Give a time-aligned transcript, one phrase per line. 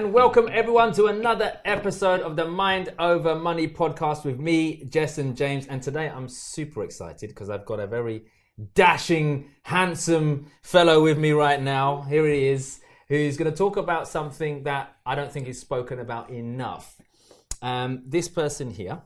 [0.00, 5.36] And welcome everyone to another episode of the Mind Over Money podcast with me, Jessen
[5.36, 5.66] James.
[5.66, 8.22] And today I'm super excited because I've got a very
[8.72, 12.00] dashing, handsome fellow with me right now.
[12.00, 15.98] Here he is, who's going to talk about something that I don't think is spoken
[15.98, 16.96] about enough.
[17.60, 19.02] Um, this person here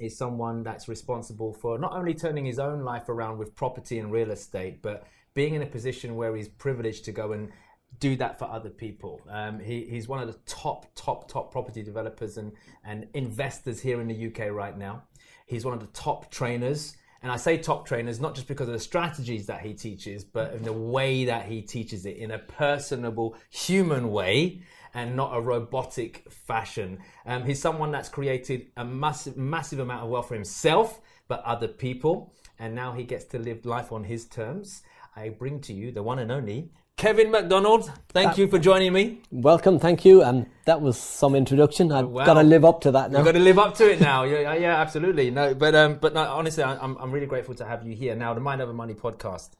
[0.00, 4.10] is someone that's responsible for not only turning his own life around with property and
[4.10, 7.52] real estate, but being in a position where he's privileged to go and
[7.98, 9.20] do that for other people.
[9.28, 12.52] Um, he, he's one of the top, top, top property developers and,
[12.84, 15.04] and investors here in the UK right now.
[15.46, 16.96] He's one of the top trainers.
[17.22, 20.52] And I say top trainers not just because of the strategies that he teaches, but
[20.54, 24.62] in the way that he teaches it in a personable, human way
[24.94, 26.98] and not a robotic fashion.
[27.26, 31.68] Um, he's someone that's created a massive, massive amount of wealth for himself, but other
[31.68, 32.32] people.
[32.58, 34.82] And now he gets to live life on his terms.
[35.14, 39.20] I bring to you the one and only Kevin McDonald, thank you for joining me.
[39.30, 40.22] Welcome, thank you.
[40.22, 41.92] And that was some introduction.
[41.92, 42.24] I've wow.
[42.24, 43.18] got to live up to that now.
[43.18, 44.24] You've got to live up to it now.
[44.24, 45.30] yeah, yeah, absolutely.
[45.30, 48.16] No, but um, but no, honestly, I'm I'm really grateful to have you here.
[48.16, 49.50] Now, the Mind Over Money podcast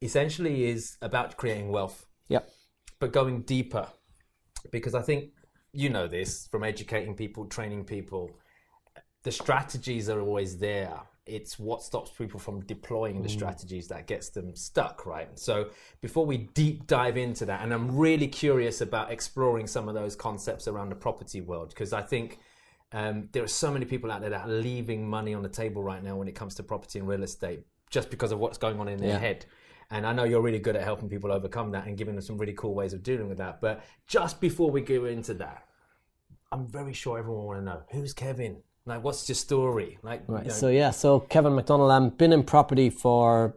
[0.00, 2.06] essentially is about creating wealth.
[2.28, 2.48] Yep.
[2.98, 3.86] But going deeper,
[4.72, 5.32] because I think
[5.74, 8.30] you know this from educating people, training people.
[9.22, 14.30] The strategies are always there it's what stops people from deploying the strategies that gets
[14.30, 15.28] them stuck, right?
[15.38, 19.94] So before we deep dive into that, and I'm really curious about exploring some of
[19.94, 22.38] those concepts around the property world because I think
[22.92, 25.82] um, there are so many people out there that are leaving money on the table
[25.82, 28.80] right now when it comes to property and real estate just because of what's going
[28.80, 29.18] on in their Yeah.
[29.18, 29.46] head.
[29.92, 32.38] And I know you're really good at helping people overcome that and giving them some
[32.38, 33.60] really cool ways of dealing with that.
[33.60, 35.66] But just before we go into that,
[36.52, 38.62] I'm very sure everyone want to know who's Kevin.
[38.90, 39.98] Like, what's your story?
[40.02, 40.42] Like, Right.
[40.44, 43.54] you know, So yeah, so Kevin McDonald, I've been in property for,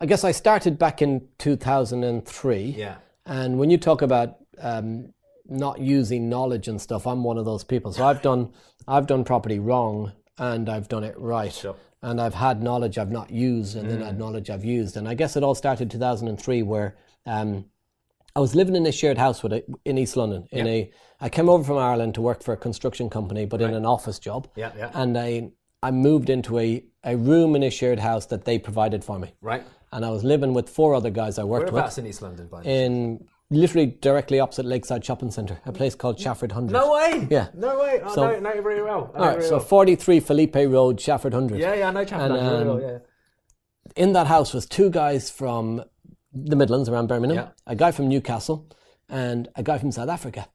[0.00, 2.74] I guess I started back in 2003.
[2.76, 5.14] yeah, And when you talk about um,
[5.48, 7.92] not using knowledge and stuff, I'm one of those people.
[7.92, 8.52] So I've done,
[8.86, 11.52] I've done property wrong and I've done it right.
[11.52, 11.76] Sure.
[12.02, 14.96] And I've had knowledge I've not used, and then I had knowledge I've used.
[14.96, 17.66] And I guess it all started 2003, where um,
[18.40, 20.48] I was living in a shared house with a, in East London.
[20.50, 20.90] In a,
[21.20, 24.18] I came over from Ireland to work for a construction company, but in an office
[24.18, 24.48] job.
[24.56, 24.90] Yeah, yeah.
[24.94, 25.50] And I,
[25.82, 29.34] I moved into a, a room in a shared house that they provided for me.
[29.42, 29.62] right.
[29.92, 32.46] And I was living with four other guys I worked with Whereabouts in East London,
[32.46, 36.72] by in literally directly opposite Lakeside Shopping Centre, a place called Chafford Hundred.
[36.72, 37.26] No way.
[37.28, 37.48] Yeah.
[37.54, 38.00] No way.
[38.00, 39.12] I So- it very well.
[39.16, 39.60] All right, so well.
[39.60, 41.58] 43 Felipe Road, Chafford Hundred.
[41.58, 42.76] yeah, yeah, I know Chatham And, very well.
[42.76, 42.98] um, Yeah.
[43.96, 45.82] In that house was two guys from
[46.32, 47.48] the Midlands around Birmingham, Yeah.
[47.66, 48.66] a guy from Newcastle,
[49.08, 50.48] and a guy from South Africa.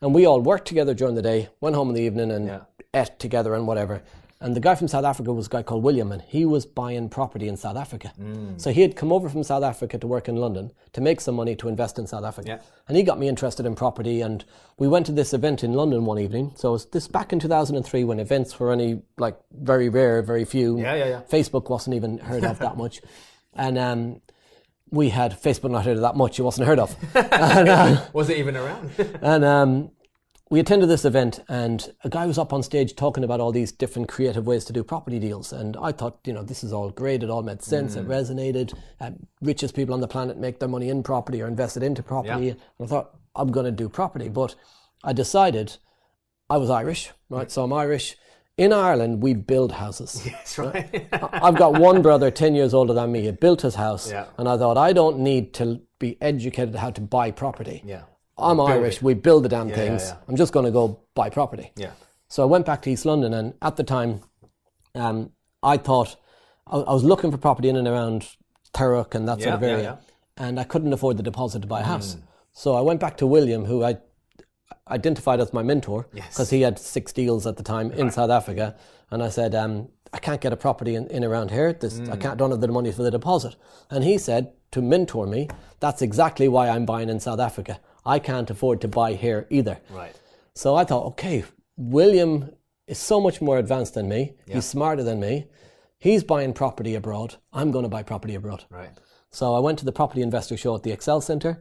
[0.00, 2.60] And we all worked together during the day, went home in the evening and Yeah.
[2.92, 4.02] ate together and whatever.
[4.40, 7.08] And the guy from South Africa was a guy called William, and he was buying
[7.08, 8.12] property in South Africa.
[8.20, 8.60] Mm.
[8.60, 11.36] So he had come over from South Africa to work in London to make some
[11.36, 12.48] money to invest in South Africa.
[12.48, 12.58] Yeah.
[12.88, 14.44] And he got me interested in property, and
[14.78, 16.50] we went to this event in London one evening.
[16.56, 20.44] So it was this back in 2003 when events were only like very rare, very
[20.44, 20.76] few.
[20.80, 21.20] Yeah, yeah, yeah.
[21.30, 23.00] Facebook wasn't even heard of that much.
[23.54, 24.22] And um,
[24.92, 26.94] we had Facebook not heard of that much, it wasn't heard of.
[27.16, 28.90] and, uh, Was it even around?
[29.22, 29.90] and um,
[30.50, 33.72] we attended this event, and a guy was up on stage talking about all these
[33.72, 35.50] different creative ways to do property deals.
[35.50, 37.22] And I thought, you know, this is all great.
[37.22, 37.96] It all made sense.
[37.96, 38.78] It resonated.
[39.00, 42.46] Uh, richest people on the planet make their money in property or invested into property.
[42.48, 42.52] Yeah.
[42.78, 44.28] And I thought, I'm going to do property.
[44.28, 44.54] But
[45.02, 45.78] I decided
[46.50, 47.50] I was Irish, right?
[47.50, 48.16] So I'm Irish.
[48.58, 50.22] In Ireland, we build houses.
[50.30, 51.08] That's right.
[51.12, 53.22] I've got one brother, 10 years older than me.
[53.22, 54.10] He built his house.
[54.10, 54.26] Yeah.
[54.36, 57.82] And I thought, I don't need to be educated how to buy property.
[57.84, 58.02] yeah.
[58.38, 59.02] I'm Irish.
[59.02, 60.02] We build the damn yeah, things.
[60.08, 60.16] yeah.
[60.26, 61.70] I'm just going to go buy property.
[61.76, 61.92] Yeah.
[62.28, 64.22] So I went back to East London, and at the time,
[64.94, 65.30] um,
[65.62, 66.16] I thought
[66.66, 68.26] I, I was looking for property in and around
[68.72, 69.98] Thurrock and that sort of area,
[70.38, 72.16] and I couldn't afford the deposit to buy a house.
[72.52, 73.98] So I went back to William, who I
[74.88, 76.28] identified as my mentor Yes.
[76.30, 78.76] because he had six deals at the time in South Africa,
[79.10, 81.72] and I said, um, I can't get a property in, in around here.
[81.72, 82.12] This, Hmm.
[82.12, 83.56] I can't don't have the money for the deposit.
[83.90, 85.48] And he said to mentor me,
[85.80, 87.80] that's exactly why I'm buying in South Africa.
[88.04, 89.78] I can't afford to buy here either.
[89.90, 90.14] Right.
[90.54, 91.44] So I thought, okay,
[91.76, 92.50] William
[92.86, 94.34] is so much more advanced than me.
[94.46, 95.46] He's smarter than me.
[95.98, 97.36] He's buying property abroad.
[97.52, 98.64] I'm going to buy property abroad.
[98.70, 98.90] Right.
[99.34, 101.58] So I went to the property investor show at the ExCeL Centre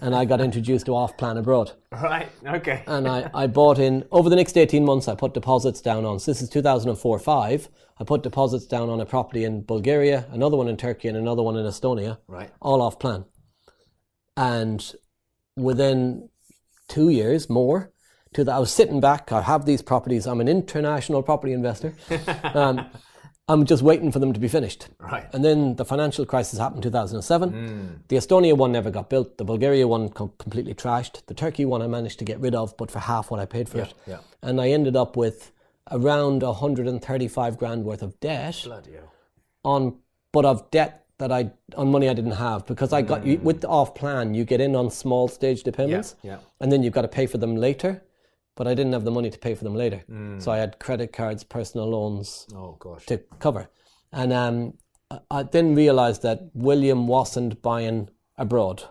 [0.00, 1.72] and I got introduced to Off Plan Abroad.
[1.92, 2.30] Right.
[2.46, 2.82] Okay.
[2.86, 6.18] And I, I bought in, over the next 18 months, I put deposits down on,
[6.18, 7.68] so this is 2004 5.
[7.98, 11.42] I put deposits down on a property in Bulgaria, another one in Turkey, and another
[11.42, 12.50] one in Estonia, Right.
[12.62, 13.26] all off plan.
[14.38, 14.90] And
[15.56, 16.30] within
[16.88, 17.92] two years more,
[18.32, 19.30] to that, I was sitting back.
[19.30, 20.26] I have these properties.
[20.26, 21.92] I'm an international property investor.
[22.54, 22.86] Um,
[23.50, 24.88] I'm just waiting for them to be finished.
[25.00, 25.26] Right.
[25.32, 27.50] And then the financial crisis happened in 2007.
[27.50, 27.86] Hmm.
[28.06, 29.38] The Estonia one never got built.
[29.38, 31.26] The Bulgaria one com- completely trashed.
[31.26, 33.68] The Turkey one I managed to get rid of, but for half what I paid
[33.68, 33.92] for it.
[34.06, 34.18] yeah.
[34.40, 35.50] And I ended up with
[35.90, 39.12] around 135 grand worth of debt Bloody hell.
[39.64, 39.96] on,
[40.30, 43.44] but of debt that I on money I didn't have because I got you hmm.
[43.44, 44.32] with the off plan.
[44.32, 46.38] You get in on small stage payments, yeah.
[46.60, 48.00] and then you've got to pay for them later.
[48.56, 50.02] But I didn't have the money to pay for them later,
[50.38, 53.06] so I had credit cards, personal loans, Oh gosh.
[53.06, 53.70] to cover.
[54.12, 54.74] And um,
[55.30, 58.84] I- then realised that William wasn't buying abroad.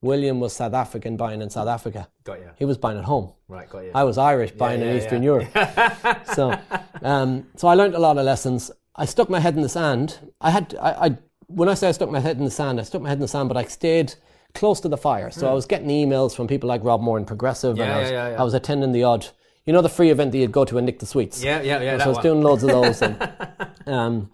[0.00, 2.08] William was South African buying in South Africa.
[2.22, 2.50] Got you.
[2.56, 3.32] He was buying at home.
[3.48, 3.68] Right.
[3.68, 3.90] Got you.
[3.94, 5.30] I was Irish buying yeah, in Eastern yeah.
[5.30, 6.26] Europe.
[6.34, 6.56] so,
[7.02, 8.70] um, so I learned a lot of lessons.
[8.94, 10.18] I stuck my head in the sand.
[10.40, 12.84] I had, I, I, when I say I stuck my head in the sand, I
[12.84, 14.14] stuck my head in the sand, but I stayed
[14.54, 15.30] close to the fire.
[15.30, 17.78] So I was getting emails from people like Rob Moore and Progressive, and.
[17.78, 18.40] Yeah, I was, yeah, yeah, yeah.
[18.40, 19.26] I was attending the odd,
[19.66, 21.42] you know, the free event that you'd go to and nick the sweets.
[21.42, 21.60] yeah.
[21.62, 21.80] Yeah.
[21.80, 21.92] Yeah.
[21.92, 22.22] So That I was one.
[22.24, 23.02] doing loads of those.
[23.02, 23.30] And,
[23.86, 24.30] um,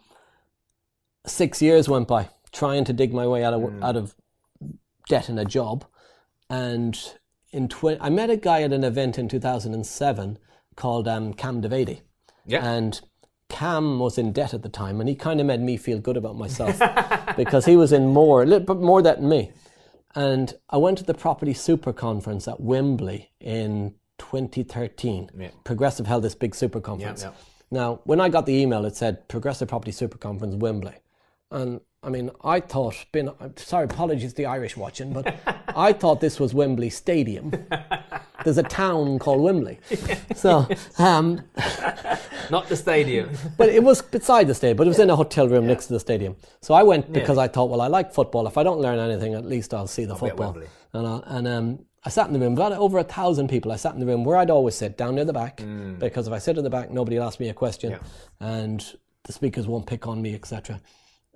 [1.26, 3.82] six years went by trying to dig my way out of Hmm.
[3.82, 4.14] out of
[5.08, 5.84] debt and a job.
[6.50, 6.98] And
[7.50, 10.38] in tw- I met a guy at an event in 2007
[10.76, 12.00] called um, Cam Devady.
[12.46, 12.64] Yeah.
[12.64, 13.00] And
[13.48, 16.16] Cam was in debt at the time, and he kind of made me feel good
[16.16, 16.78] about myself
[17.36, 19.52] because he was in more, a little bit more debt than me.
[20.14, 25.30] And I went to the Property Super Conference at Wembley in 2013.
[25.36, 25.48] Yeah.
[25.64, 27.22] Progressive held this big super conference.
[27.22, 27.32] yeah.
[27.70, 30.94] Now, when I got the email, it said Progressive Property Super Conference Wembley.
[31.50, 35.34] And I mean, I thought, been, sorry, apologies to the Irish watching, but
[35.74, 37.52] I thought this was Wembley Stadium.
[38.44, 39.78] There's a town called Wembley.
[40.36, 40.68] So,
[40.98, 41.40] um,
[42.50, 43.30] Not the stadium.
[43.56, 45.94] but it was beside the stadium, but it was in a hotel room next to
[45.94, 46.36] the stadium.
[46.60, 48.46] So I went because I thought, well, I like football.
[48.46, 50.58] If I don't learn anything, at least I'll see the at football.
[50.92, 53.72] And, I, and um, I sat in the room, about over a thousand people.
[53.72, 55.62] I sat in the room where I'd always sit, down near the back,
[55.98, 58.00] because if I sit in the back, nobody will ask me a question, Mm.
[58.40, 58.46] Yeah.
[58.58, 60.80] and the speakers won't pick on me, etc.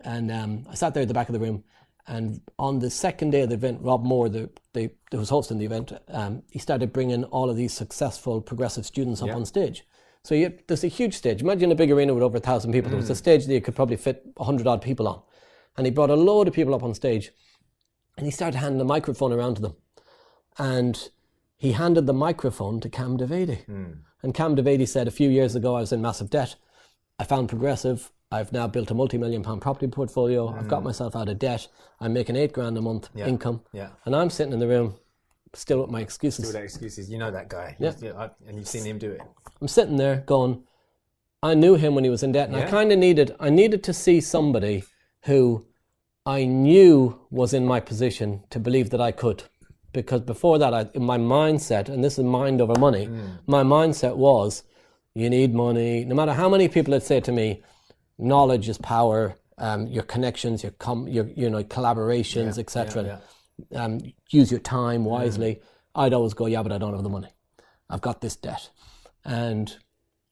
[0.05, 1.65] And um, I sat there at the back of the room.
[2.07, 5.59] And on the second day of the event, Rob Moore, the, the, who was hosting
[5.59, 9.35] the event, um, he started bringing all of these successful progressive students up Yeah.
[9.35, 9.85] on stage.
[10.25, 11.43] So you, there's a huge stage.
[11.43, 12.89] Imagine a big arena with over a thousand people.
[12.91, 15.21] There was a stage that you could probably fit a hundred odd people on,
[15.77, 17.31] and he brought a load of people up on stage,
[18.17, 19.77] and he started handing the microphone around to them,
[20.59, 21.11] and
[21.57, 23.67] he handed the microphone to Cam Devady,
[24.23, 26.57] and Cam Devady said a few years ago I was in massive debt.
[27.19, 28.11] I found progressive.
[28.31, 30.49] I've now built a multi-million pound property portfolio.
[30.55, 31.67] I've got myself out of debt.
[32.01, 33.91] I'm making eight grand a month income, Yeah.
[34.05, 34.95] and I'm sitting in the room,
[35.55, 36.47] still with my excuses.
[36.47, 37.77] Still With excuses, you know that guy.
[37.79, 37.93] Yeah.
[38.47, 39.23] And you've seen him do it.
[39.61, 40.63] I'm sitting there going,
[41.43, 43.83] I knew him when he was in debt, and I kind of needed, I needed
[43.85, 44.85] to see somebody
[45.25, 45.65] who
[46.27, 49.45] I knew was in my position to believe that I could.
[49.95, 53.39] Because before that, I, in my mindset, and this is mind over money, Mm.
[53.47, 54.65] my mindset was,
[55.15, 56.05] you need money.
[56.05, 57.63] No matter how many people had said to me,
[58.19, 63.21] knowledge is power, um, your connections, your, com- your you know collaborations, etc.
[63.75, 64.01] Um,
[64.31, 65.61] use your time wisely.
[65.95, 67.29] I'd always go, yeah, but I don't have the money.
[67.91, 68.71] I've got this debt,
[69.25, 69.75] and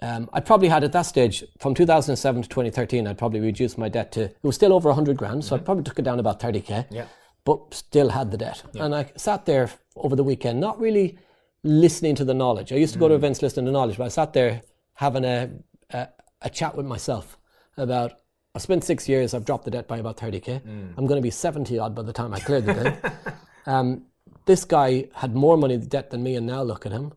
[0.00, 3.06] um, I probably had at that stage from 2007 to 2013.
[3.06, 5.84] I'd probably reduced my debt to it was still over 100 grand, so I probably
[5.84, 6.86] took it down about 30k.
[6.90, 7.06] Yeah.
[7.44, 11.18] But still had the debt, and I sat there over the weekend, not really
[11.62, 12.72] listening to the knowledge.
[12.72, 14.62] I used to go to events listening to knowledge, but I sat there
[14.94, 15.50] having a
[15.90, 16.08] a,
[16.42, 17.35] a chat with myself
[17.76, 18.12] about.
[18.54, 19.34] I spent six years.
[19.34, 20.62] I've dropped the debt by about 30k.
[20.96, 23.14] I'm going to be 70 odd by the time I clear the debt.
[23.66, 24.06] um,
[24.46, 27.12] this guy had more money in debt than me, and now look at him.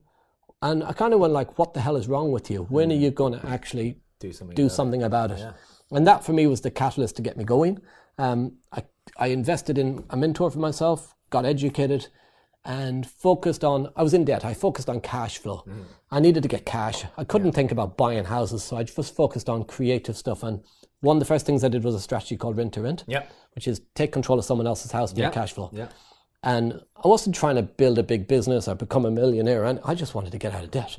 [0.61, 2.63] And I kind of went like, "What the hell is wrong with you?
[2.63, 4.55] When are you going to actually Do something.
[4.55, 5.05] do about it.
[5.05, 5.53] about it?"
[5.91, 7.79] And that for me was the catalyst to get me going.
[8.17, 8.83] Um, I
[9.17, 12.07] I invested in a mentor for myself, got educated,
[12.69, 13.91] and focused on.
[13.95, 14.45] I was in debt.
[14.45, 15.65] I focused on cash flow.
[16.11, 17.03] I needed to get cash.
[17.17, 20.43] I couldn't think about buying houses, so I just focused on creative stuff.
[20.43, 20.61] And
[21.01, 23.31] one of the first things I did was a strategy called rent to rent, Yep.
[23.55, 25.25] which is take control of someone else's house and Yeah.
[25.25, 25.69] get cash flow.
[25.73, 25.88] Yeah.
[26.43, 29.63] And I wasn't trying to build a big business or become a millionaire.
[29.65, 30.95] And I just wanted to get out of debt.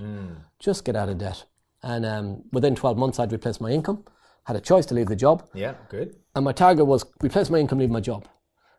[0.58, 1.44] Just get out of debt.
[1.82, 4.04] And um, within 12 months, I'd replaced my income.
[4.44, 5.48] Had a choice to leave the job.
[5.54, 5.74] Yeah.
[5.88, 6.16] Good.
[6.34, 8.26] And my target was replace my income, leave my job.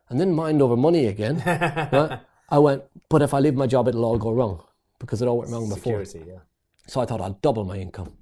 [0.08, 1.42] And then mind over money again.
[1.46, 2.20] right?
[2.52, 4.62] I went, but if I leave my job, it'll all go wrong
[4.98, 6.04] because it all went wrong before.
[6.04, 6.32] Security.
[6.32, 6.40] Yeah.
[6.86, 8.12] So I thought I'll double my income.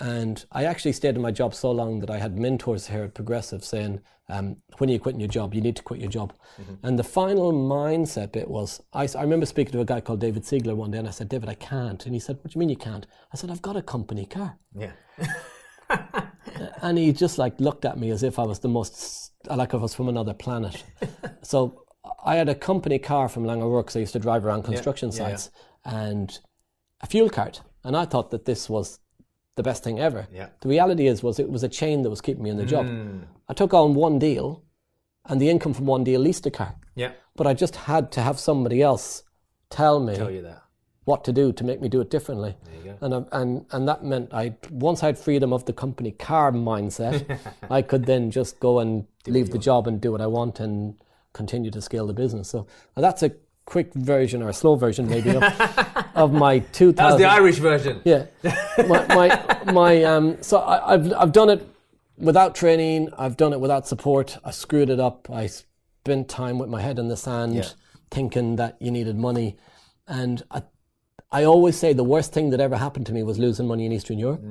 [0.00, 3.14] And I actually stayed in my job so long that I had mentors here at
[3.14, 5.54] Progressive saying, um, when are you quitting your job?
[5.54, 6.32] You need to quit your job.
[6.82, 10.42] And the final mindset bit was I, I remember speaking to a guy called David
[10.42, 12.04] Siegler one day and I said, David, I can't.
[12.06, 13.06] And he said, What do you mean you can't?
[13.32, 14.56] I said, I've got a company car.
[14.74, 14.92] Yeah.
[16.82, 19.76] And he just like looked at me as if I was the most, like I
[19.76, 20.82] was from another planet.
[21.42, 21.84] so
[22.24, 23.94] I had a company car from Laing O'Rourke.
[23.94, 25.28] I used to drive around construction yeah, yeah.
[25.28, 25.50] sites
[25.84, 26.38] and
[27.00, 27.60] a fuel card.
[27.84, 29.00] And I thought that this was
[29.56, 30.26] the best thing ever.
[30.32, 30.48] Yeah.
[30.60, 32.86] The reality is, was it was a chain that was keeping me in the job.
[32.86, 33.20] Hmm.
[33.48, 34.62] I took on one deal,
[35.26, 36.76] and the income from one deal leased a car.
[36.94, 37.12] Yeah.
[37.36, 39.22] But I just had to have somebody else
[39.70, 40.62] tell me Tell you that.
[41.04, 42.56] what to do to make me do it differently.
[43.00, 46.52] And, I, and and that meant I once I had freedom of the company car
[46.52, 47.38] mindset,
[47.70, 51.00] I could then just go and leave the job and do what I want and
[51.32, 52.48] continue to scale the business.
[52.48, 53.32] So that's a
[53.66, 55.42] quick version or a slow version maybe of,
[56.14, 56.94] of my 2000.
[56.96, 58.00] That was the Irish version.
[58.04, 58.26] Yeah,
[58.88, 60.42] my my, my um.
[60.42, 61.66] So I, I've I've done it
[62.18, 63.10] without training.
[63.18, 64.38] I've done it without support.
[64.44, 65.28] I screwed it up.
[65.30, 67.68] I spent time with my head in the sand, Yeah.
[68.10, 69.56] thinking that you needed money,
[70.08, 70.62] and I.
[71.32, 73.92] I always say the worst thing that ever happened to me was losing money in
[73.92, 74.42] Eastern Europe,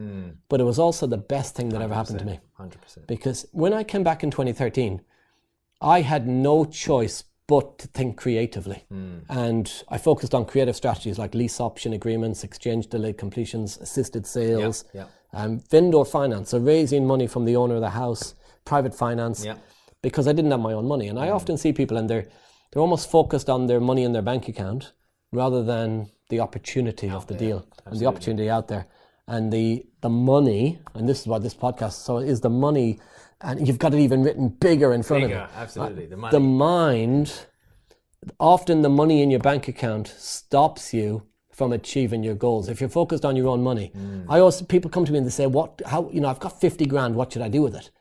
[0.48, 3.06] but it was also the best thing that ever happened to me Hundred percent.
[3.06, 5.02] because when I came back in 2013,
[5.82, 8.86] I had no choice but to think creatively.
[9.30, 14.86] And I focused on creative strategies like lease option agreements, exchange delayed completions, assisted sales,
[14.94, 15.06] yeah.
[15.34, 19.56] um, vendor finance, so raising money from the owner of the house, private finance, Yeah.
[20.04, 21.08] because I didn't have my own money.
[21.08, 22.28] And I often see people and they're,
[22.72, 24.94] they're almost focused on their money in their bank account
[25.32, 28.86] rather than the opportunity of the deal and the opportunity out there.
[29.28, 33.00] And the the money, and this is what this podcast so is the money,
[33.42, 35.58] and you've got it even written bigger in front of Bigger, you.
[35.58, 36.06] Uh, absolutely.
[36.06, 36.32] The money.
[36.32, 37.46] The mind,
[38.40, 42.70] often the money in your bank account stops you from achieving your goals.
[42.70, 44.26] If you're focused on your own money, mm.
[44.30, 45.82] I also people come to me and they say, "What?
[45.86, 46.10] How?
[46.12, 47.16] You know, I've got fifty grand.
[47.16, 47.92] What should I do with it?"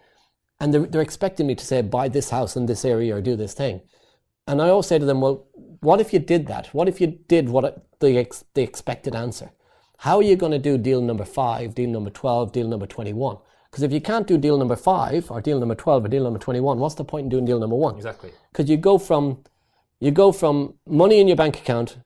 [0.61, 3.37] And they're, they're expecting me to say, "Buy this house in this area or do
[3.37, 3.81] this thing."
[4.47, 5.47] And I always say to them, "Well,
[5.81, 6.69] what if you did that?
[6.69, 9.53] What if you did what the ex, the expected answer?
[9.99, 13.39] How are you going to do deal number five, deal number twelve, deal number twenty-one?
[13.71, 16.39] Because if you can't do deal number five or deal number twelve or deal number
[16.39, 17.97] twenty-one, what's the point in doing deal number one?
[17.97, 18.31] exactly.
[18.53, 19.43] because you go from
[20.01, 21.99] you go from money in your bank account,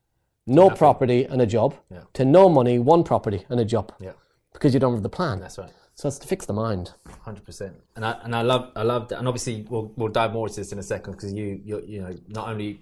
[0.47, 2.01] no property and a job, Yeah.
[2.15, 4.13] to no money, one property and a job, Yeah.
[4.53, 5.39] because you don't have the plan.
[5.41, 5.71] That's right.
[5.95, 6.93] So it's to fix the mind.
[7.21, 10.33] Hundred percent, and I and I love I love that, and obviously we'll we'll dive
[10.33, 12.81] more into this in a second because you you you know not only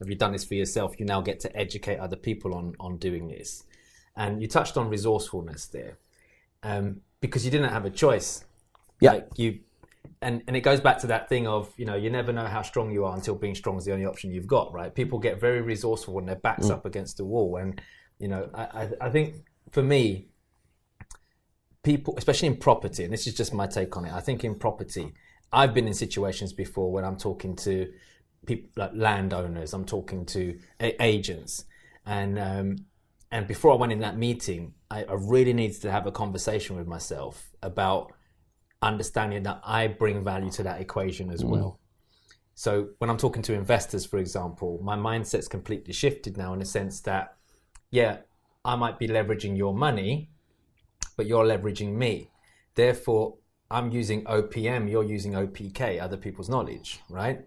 [0.00, 2.98] have you done this for yourself, you now get to educate other people on on
[2.98, 3.64] doing this,
[4.16, 5.96] and you touched on resourcefulness there,
[6.62, 8.44] um, because you didn't have a choice.
[9.00, 9.12] Yeah.
[9.12, 9.60] Like you,
[10.20, 12.62] and and it goes back to that thing of you know you never know how
[12.62, 14.72] strong you are until being strong is the only option you've got.
[14.72, 14.94] Right?
[14.94, 17.80] People get very resourceful when their backs up against the wall, and
[18.18, 19.34] you know I I, I think
[19.70, 20.28] for me
[21.82, 24.12] people, especially in property, and this is just my take on it.
[24.12, 25.14] I think in property,
[25.52, 27.90] I've been in situations before when I'm talking to
[28.46, 31.64] people like landowners, I'm talking to a- agents,
[32.04, 32.76] and um,
[33.30, 36.76] and before I went in that meeting, I, I really needed to have a conversation
[36.76, 38.12] with myself about
[38.80, 41.50] understanding that I bring value to that equation as mm.
[41.50, 41.80] well.
[42.54, 46.64] So when I'm talking to investors, for example, my mindset's completely shifted now in the
[46.64, 47.36] sense that,
[47.90, 48.18] yeah,
[48.64, 50.30] I might be leveraging your money,
[51.16, 52.30] but you're leveraging me.
[52.74, 53.36] Therefore,
[53.70, 57.44] I'm using OPM, you're using OPK, other people's knowledge, right?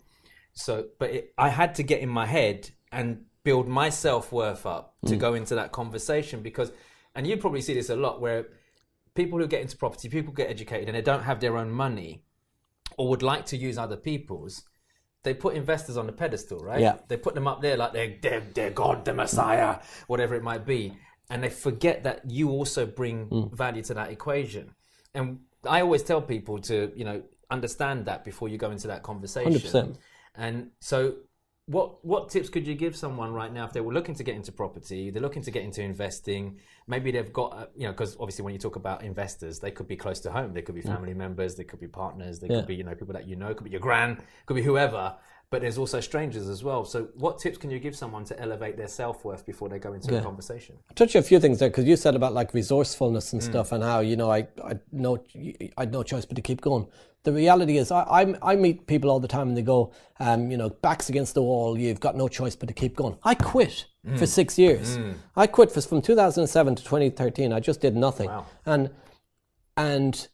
[0.54, 4.66] So, but it, I had to get in my head and build my self worth
[4.66, 5.20] up to mm.
[5.20, 6.72] go into that conversation because,
[7.16, 8.48] and you probably see this a lot where
[9.14, 12.24] people who get into property, people get educated and they don't have their own money
[12.98, 14.64] or would like to use other people's,
[15.24, 16.80] they put investors on the pedestal, right?
[16.80, 16.98] Yeah.
[17.08, 20.66] They put them up there like they're, they're, they're God, the Messiah, whatever it might
[20.66, 20.94] be.
[21.30, 23.56] And they forget that you also bring hmm.
[23.56, 24.72] value to that equation.
[25.14, 29.04] And I always tell people to, you know, understand that before you go into that
[29.04, 29.54] conversation.
[29.54, 29.96] 100%.
[30.36, 31.16] And so,
[31.72, 34.36] what what tips could you give someone right now if they were looking to get
[34.36, 36.60] into property, they're looking to get into investing?
[36.88, 39.88] Maybe they've got, uh, you know, because obviously when you talk about investors, they could
[39.88, 42.58] be close to home, they could be family members, they could be partners, they Yeah.
[42.58, 45.16] could be, you know, people that you know, could be your grand could be whoever.
[45.52, 46.86] But there's also strangers as well.
[46.86, 49.92] So, what tips can you give someone to elevate their self worth before they go
[49.92, 50.78] into a conversation?
[50.90, 53.34] I touch a few things there because you said about like resourcefulness Mm.
[53.34, 55.22] and stuff and how you know I I no
[55.78, 56.88] I had no choice but to keep going.
[57.24, 59.92] The reality is I I, I meet people all the time and they go
[60.22, 63.18] um you know backs against the wall you've got no choice but to keep going.
[63.24, 64.18] I quit Mm.
[64.18, 64.98] for six years.
[65.36, 67.54] I quit for, from 2007 to 2013.
[67.54, 68.46] I just did nothing Wow.
[68.66, 68.90] and
[69.76, 70.28] and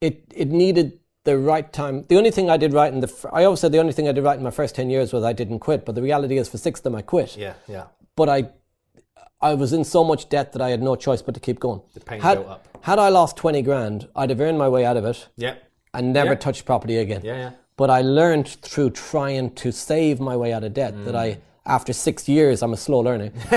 [0.00, 2.04] it it needed the right time.
[2.08, 4.12] The only thing I did right in the I always said the only thing I
[4.12, 5.84] did right in my first ten years was I didn't quit.
[5.84, 7.84] But the reality is, for six of them, I quit Yeah, yeah.
[8.16, 8.48] but I
[9.40, 11.80] I was in so much debt that I had no choice but to keep going.
[11.94, 12.78] The pain had, built up.
[12.82, 15.54] had I lost 20 grand, I'd have earned my way out of it Yeah.
[15.92, 16.38] and never Yeah.
[16.38, 17.22] touched property again.
[17.24, 17.50] Yeah, yeah.
[17.76, 21.38] But I learned through trying to save my way out of debt that I, mm.
[21.66, 23.30] after six years, I'm a slow learner,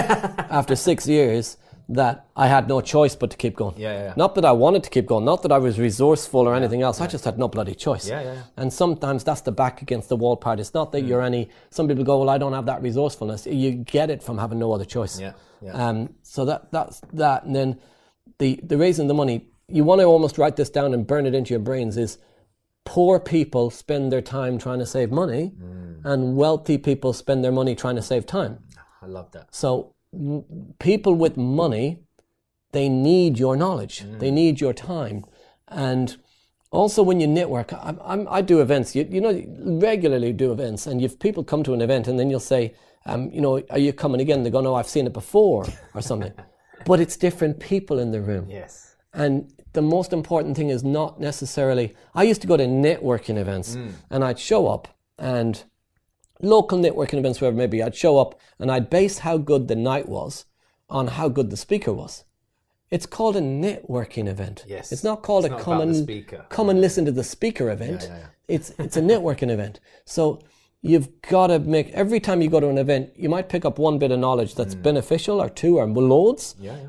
[0.50, 1.58] after six years,
[1.88, 3.76] that I had no choice but to keep going.
[3.78, 4.14] Yeah, yeah, yeah.
[4.18, 7.00] Not that I wanted to keep going, not that I was resourceful or anything else.
[7.00, 8.10] I just had no bloody choice.
[8.10, 8.42] Yeah, yeah.
[8.58, 10.60] And sometimes that's the back against the wall part.
[10.60, 11.50] It's not that you're any.
[11.70, 14.72] Some people go, "Well, I don't have that resourcefulness." You get it from having no
[14.74, 15.20] other choice.
[15.20, 15.72] Yeah, yeah.
[15.74, 17.80] Um, so that that's that, and then
[18.40, 19.48] the the raising the money.
[19.68, 21.98] You want to almost write this down and burn it into your brains.
[21.98, 22.18] Is
[22.86, 26.06] poor people spend their time trying to save money, Mm.
[26.06, 28.60] and wealthy people spend their money trying to save time.
[29.02, 29.54] I love that.
[29.54, 29.95] So
[30.80, 32.00] people with money,
[32.72, 34.04] they need your knowledge.
[34.20, 35.26] They need your time,
[35.68, 36.18] and
[36.72, 38.96] also when you network, I, I'm, I do events.
[38.96, 39.44] You, you know,
[39.80, 42.74] regularly do events, and if people come to an event, and then you'll say,
[43.06, 44.44] um, you know, are you coming again?
[44.44, 46.34] They go, no, I've seen it before, or something.
[46.86, 48.48] but it's different people in the room.
[48.50, 48.96] Yes.
[49.14, 51.94] And the most important thing is not necessarily.
[52.14, 53.76] I used to go to networking events
[54.10, 55.64] and I'd show up and
[56.42, 60.08] local networking events, wherever maybe, I'd show up and I'd base how good the night
[60.08, 60.46] was
[60.90, 62.24] on how good the speaker was.
[62.92, 64.64] It's called a networking event.
[64.68, 64.92] Yes.
[64.92, 66.46] It's not called It's a not come and speaker.
[66.50, 68.08] come and listen to the speaker event.
[68.10, 68.26] yeah, yeah.
[68.48, 69.80] It's it's a networking event.
[70.06, 70.42] So
[70.82, 73.80] you've got to make every time you go to an event, you might pick up
[73.80, 74.82] one bit of knowledge that's hmm.
[74.84, 76.88] beneficial or two or loads Yeah, yeah.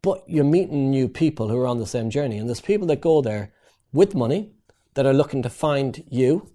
[0.00, 2.38] but you're meeting new people who are on the same journey.
[2.38, 3.52] And there's people that go there
[3.92, 4.52] with money
[4.94, 6.50] that are looking to find you.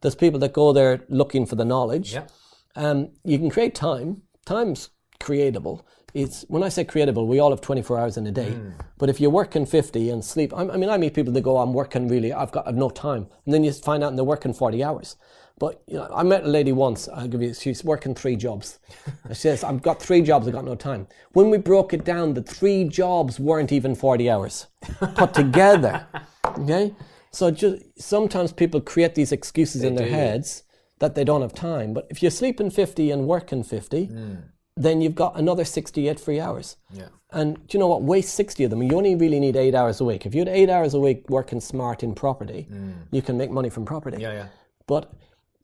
[0.00, 2.14] There's people that go there looking for the knowledge.
[2.14, 2.26] Yeah.
[2.76, 4.22] Um, you can create time.
[4.46, 4.90] Time's
[5.20, 5.82] creatable.
[6.12, 8.58] It's when I say creatable, we all have 24 hours in a day.
[8.98, 11.58] But if you're working 50 and sleep, I, I mean, I meet people that go,
[11.58, 12.32] "I'm working really.
[12.32, 15.16] I've got I've no time," and then you find out they're working 40 hours.
[15.58, 17.08] But you know, I met a lady once.
[17.08, 17.54] I'll give you.
[17.54, 18.80] She's working three jobs.
[19.28, 20.48] She says, "I've got three jobs.
[20.48, 24.30] I've got no time." When we broke it down, the three jobs weren't even 40
[24.30, 24.66] hours
[25.14, 26.06] put together.
[26.58, 26.92] Okay,
[27.32, 30.14] so just sometimes people create these excuses in their do.
[30.14, 30.64] heads
[30.98, 31.94] that they don't have time.
[31.94, 34.42] But if you're sleeping 50 and working 50, mm.
[34.76, 36.76] then you've got another 68 free hours.
[36.92, 37.08] Yeah.
[37.32, 38.02] And do you know what?
[38.02, 38.82] Waste 60 of them.
[38.82, 40.26] You only really need eight hours a week.
[40.26, 42.94] If you had eight hours a week working smart in property, mm.
[43.12, 44.20] you can make money from property.
[44.20, 44.46] Yeah, yeah.
[44.86, 45.12] But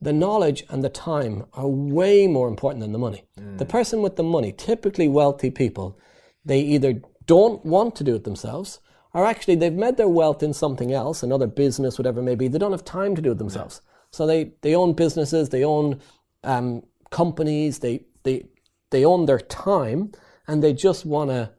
[0.00, 3.24] the knowledge and the time are way more important than the money.
[3.34, 3.68] The mm.
[3.68, 5.98] person with the money, typically wealthy people,
[6.44, 8.78] they either don't want to do it themselves
[9.16, 12.48] or actually they've made their wealth in something else, another business, whatever it may be.
[12.48, 13.80] They don't have time to do it themselves.
[14.10, 16.00] So they, they own businesses, they own
[16.44, 18.44] um, companies, they, they,
[18.90, 20.12] they own their time
[20.46, 21.50] and they just want to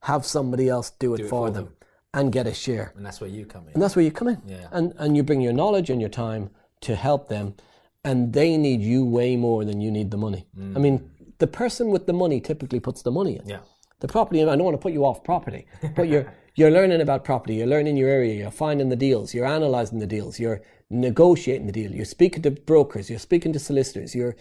[0.00, 1.74] have somebody else do it, it for, for them, them.
[2.14, 2.92] and get a share.
[2.96, 3.74] And that's where you come in.
[3.74, 4.42] And that's where you come in.
[4.44, 4.66] Yeah.
[4.72, 6.50] And and you bring your knowledge and your time
[6.80, 7.54] to help them.
[8.02, 10.46] And they need you way more than you need the money.
[10.76, 13.46] I mean, the person with the money typically puts the money in.
[13.48, 13.60] Yeah.
[14.00, 17.24] The property, I don't want to put you off property, but you're you're learning about
[17.24, 21.66] property, you're learning your area, you're finding the deals, you're analysing the deals, you're negotiating
[21.66, 24.36] the deal, you're speaking to brokers, you're speaking to solicitors, you're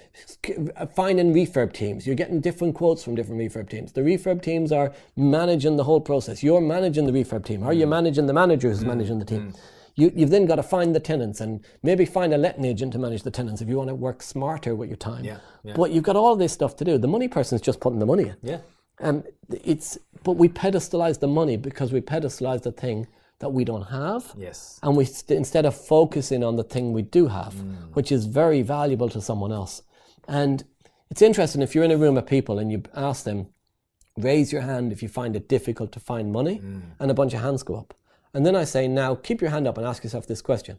[0.77, 3.91] uh, finding refurb teams, you're getting different quotes from different refurb teams.
[3.93, 6.43] The refurb teams are managing the whole process.
[6.43, 7.91] You're managing the refurb team, or you're mm.
[7.91, 8.87] managing the manager who's mm.
[8.87, 9.51] managing the team.
[9.51, 9.59] Mm.
[9.95, 12.99] You, you've then got to find the tenants and maybe find a letting agent to
[12.99, 15.23] manage the tenants if you want to work smarter with your time.
[15.23, 15.73] Yeah, yeah.
[15.75, 16.97] But you've got all this stuff to do.
[16.97, 18.35] The money person's just putting the money in.
[18.41, 18.57] Yeah.
[18.99, 19.23] Um,
[19.63, 23.07] it's but we pedestalize the money because we pedestalize the thing
[23.39, 24.79] that we don't have, Yes.
[24.83, 27.93] and we st- instead of focusing on the thing we do have, Mm.
[27.93, 29.81] which is very valuable to someone else.
[30.29, 30.63] And
[31.09, 33.47] it's interesting if you're in a room of people and you ask them,
[34.17, 36.81] raise your hand if you find it difficult to find money, Mm.
[36.99, 37.93] and a bunch of hands go up.
[38.33, 40.77] And then I say, now keep your hand up and ask yourself this question: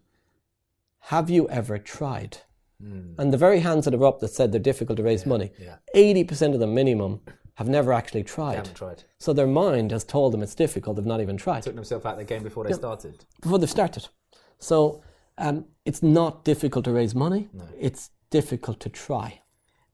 [1.13, 2.39] Have you ever tried?
[3.19, 5.65] And the very hands that are up that said they're difficult to raise money, Mm.
[5.65, 5.77] yeah.
[5.95, 7.21] eighty percent of them minimum
[7.55, 8.57] have never actually tried.
[8.57, 9.05] Haven't tried.
[9.19, 10.97] So their mind has told them it's difficult.
[10.97, 13.25] They've not even tried Took themselves out of the game before they started.
[13.41, 14.09] before they've started.
[14.59, 15.03] So
[15.39, 17.49] um, it's not difficult to raise money.
[17.79, 19.41] It's difficult to try.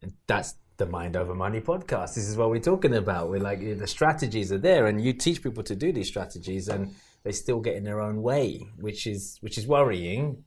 [0.02, 2.14] And that's the Mind Over Money podcast.
[2.14, 3.28] This is what we're talking about.
[3.28, 6.94] We're like, the strategies are there, and you teach people to do these strategies, and
[7.22, 10.44] they still get in their own way, which is which is worrying.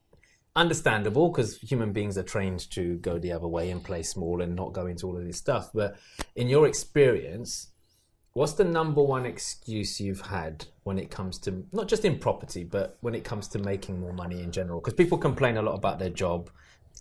[0.55, 4.55] Understandable because human beings are trained to go the other way and play small and
[4.55, 5.71] not go into all of this stuff.
[5.73, 5.97] But
[6.35, 7.69] in your experience,
[8.33, 12.63] what's the number one excuse you've had when it comes to not just in property,
[12.63, 14.79] but when it comes to making more money in general?
[14.79, 16.51] Because people complain a lot about their job,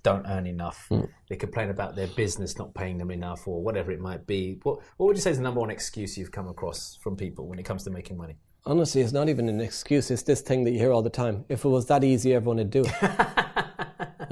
[0.03, 0.87] don't earn enough.
[0.89, 1.03] Hmm.
[1.29, 4.59] They complain about their business not paying them enough, or whatever it might be.
[4.63, 7.47] What What would you say is the number one excuse you've come across from people
[7.47, 8.37] when it comes to making money?
[8.65, 10.11] Honestly, it's not even an excuse.
[10.11, 11.45] It's this thing that you hear all the time.
[11.49, 13.39] If it was that easy, everyone would do it.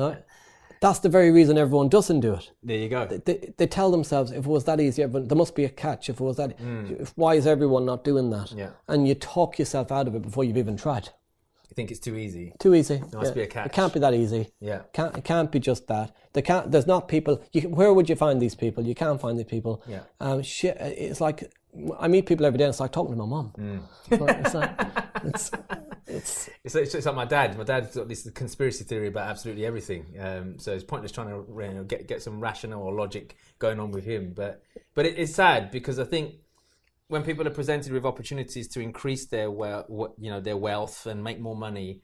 [0.01, 0.25] right?
[0.81, 2.51] That's the very reason everyone doesn't do it.
[2.63, 3.07] There you go.
[3.07, 6.09] They, they tell themselves if it was that easy, everyone, there must be a catch.
[6.09, 8.49] If it was that, if, why is everyone not doing that?
[8.49, 8.59] Mm.
[8.59, 8.71] Yeah.
[8.89, 11.11] And you talk yourself out of it before you've even tried.
[11.69, 12.53] You think it's too easy?
[12.59, 12.97] Too easy.
[12.97, 13.67] There must be a catch.
[13.67, 14.49] It can't be that easy.
[14.59, 14.81] Yeah.
[14.93, 16.17] Can't, it can't be just that.
[16.33, 16.73] There can't.
[16.73, 17.45] There's not people.
[17.53, 18.85] You where would you find these people?
[18.85, 19.81] You can't find these people.
[19.87, 20.01] Yeah.
[20.19, 20.77] Um, shit.
[20.81, 21.53] It's like
[21.99, 22.65] I meet people every day.
[22.65, 23.53] and It's like talking to my mom.
[23.59, 23.83] Mm.
[24.11, 24.75] It's, like,
[25.25, 25.51] it's,
[26.07, 27.57] it's It's, it's, it's like my dad.
[27.57, 30.15] My dad's got this conspiracy theory about absolutely everything.
[30.19, 33.79] Um, so it's pointless trying to you know, get get some rational or logic going
[33.79, 34.33] on with him.
[34.35, 34.63] But
[34.95, 36.35] but it, it's sad because I think
[37.09, 41.23] when people are presented with opportunities to increase their well, you know, their wealth and
[41.23, 42.01] make more money,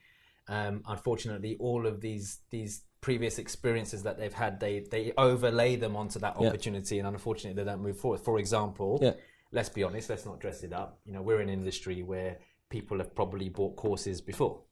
[0.48, 5.96] um, unfortunately, all of these these previous experiences that they've had, they they overlay them
[5.96, 6.48] onto that Yeah.
[6.48, 8.20] opportunity, and unfortunately, they don't move forward.
[8.20, 9.12] For example, Yeah.
[9.52, 11.00] Let's be honest, let's not dress it up.
[11.04, 12.38] You know, we're in an industry where
[12.70, 14.62] people have probably bought courses before.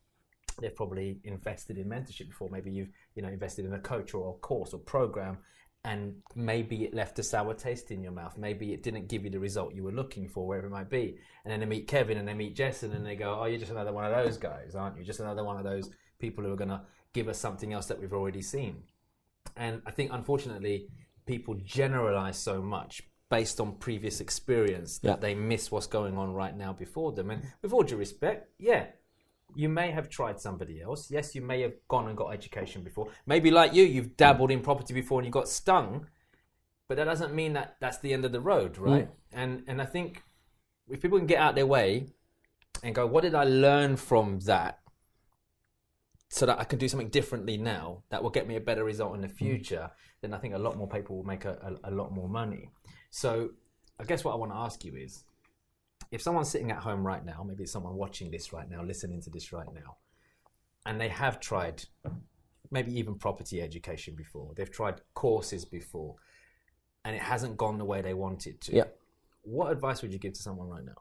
[0.60, 2.48] They've probably invested in mentorship before.
[2.50, 5.38] Maybe you've you know invested in a coach or a course or program,
[5.84, 8.38] and maybe it left a sour taste in your mouth.
[8.38, 11.18] Maybe it didn't give you the result you were looking for, wherever it might be.
[11.44, 13.58] And then they meet Kevin and they meet Jessen and then they go, "Oh, you're
[13.58, 15.04] just another one of those guys, aren't you?
[15.04, 16.82] Just another one of those people who are going to
[17.12, 18.84] give us something else that we've already seen."
[19.56, 20.88] And I think, unfortunately,
[21.26, 25.16] people generalize so much based on previous experience that Yeah.
[25.16, 27.30] they miss what's going on right now before them.
[27.30, 28.86] And with all due respect, yeah,
[29.54, 31.10] you may have tried somebody else.
[31.10, 33.08] Yes, you may have gone and got education before.
[33.26, 36.06] Maybe like you, you've dabbled in property before and you got stung.
[36.88, 39.08] But that doesn't mean that that's the end of the road, right?
[39.32, 40.22] And and I think
[40.88, 42.08] if people can get out their way
[42.82, 44.80] and go, what did I learn from that?
[46.28, 49.14] So that I can do something differently now that will get me a better result
[49.14, 49.36] in the mm.
[49.36, 52.28] future, then I think a lot more people will make a, a, a lot more
[52.28, 52.70] money.
[53.14, 53.50] So
[54.00, 55.22] I guess what I want to ask you is
[56.10, 59.30] if someone's sitting at home right now, maybe someone watching this right now, listening to
[59.30, 59.98] this right now,
[60.84, 61.84] and they have tried
[62.72, 66.16] maybe even property education before, they've tried courses before,
[67.04, 68.74] and it hasn't gone the way they wanted to.
[68.74, 68.84] Yeah.
[69.42, 71.00] What advice would you give to someone right now?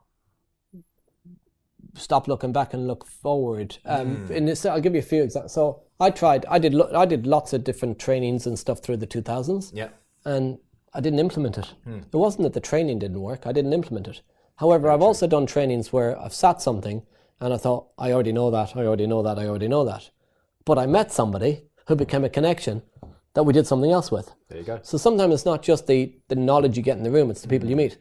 [1.96, 3.76] stop looking back and look forward.
[3.86, 4.00] Mm.
[4.00, 5.52] Um, in this, I'll give you a few examples.
[5.52, 6.46] So I tried.
[6.48, 6.74] I did.
[6.74, 9.70] lo- I did lots of different trainings and stuff through the 2000s.
[9.74, 9.88] Yeah.
[10.24, 10.58] and
[10.94, 11.74] I didn't implement it.
[11.84, 11.98] Hmm.
[12.12, 14.22] It wasn't that the training didn't work, I didn't implement it.
[14.56, 17.02] However, I've also done trainings where I've sat something
[17.40, 20.10] and I thought, I already know that, I already know that, I already know that.
[20.64, 22.82] But I met somebody who became a connection
[23.34, 24.32] that we did something else with.
[24.48, 24.78] There you go.
[24.82, 27.48] So sometimes it's not just the, the knowledge you get in the room, it's the
[27.48, 27.98] people you meet.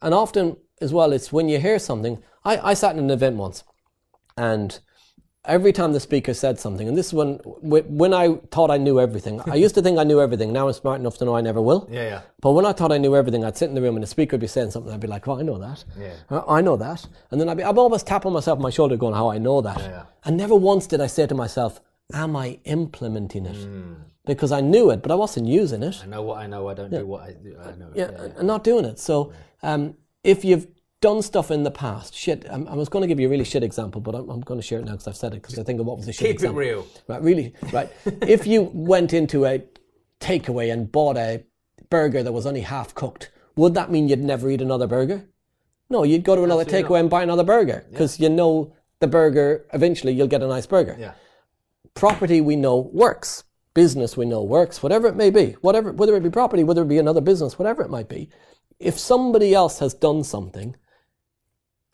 [0.00, 2.22] And often as well, it's when you hear something.
[2.44, 3.64] I, I sat in an event once
[4.36, 4.78] and
[5.46, 9.00] every time the speaker said something, and this is when when I thought I knew
[9.00, 9.40] everything.
[9.50, 10.52] I used to think I knew everything.
[10.52, 11.88] Now I'm smart enough to know I never will.
[11.90, 12.20] Yeah, yeah.
[12.40, 14.34] But when I thought I knew everything, I'd sit in the room and the speaker
[14.34, 14.92] would be saying something.
[14.92, 15.84] I'd be like, "Oh, I know that.
[15.98, 16.14] Yeah.
[16.30, 18.96] Uh, I know that." And then I'd be, I'm always tapping myself on my shoulder,
[18.96, 20.02] going, "How I know that." yeah.
[20.24, 21.80] And never once did I say to myself,
[22.12, 23.94] "Am I implementing it?" Hmm.
[24.24, 26.68] Because I knew it, but I wasn't using it I know what I know.
[26.68, 27.56] I don't do what I do.
[27.60, 27.90] I know.
[27.94, 28.98] yeah, and not doing it.
[28.98, 29.32] So
[29.62, 30.66] um, if you've
[31.00, 33.44] done stuff in the past, shit, um, I was going to give you a really
[33.44, 35.58] shit example, but I'm, I'm going to share it now because I've said it because
[35.58, 36.58] I think of what was a shit Keep it example.
[36.60, 36.86] real.
[37.06, 37.90] Right, really, right.
[38.22, 39.62] if you went into a
[40.20, 41.44] takeaway and bought a
[41.90, 45.26] burger that was only half cooked, would that mean you'd never eat another burger?
[45.90, 49.06] No, you'd go to another Absolutely takeaway and buy another burger because you know the
[49.06, 51.12] burger, eventually you'll get a nice burger Yeah.
[51.94, 56.22] property we know works business we know works whatever it may be whatever whether it
[56.22, 58.30] be property whether it be another business whatever it might be
[58.80, 60.74] if somebody else has done something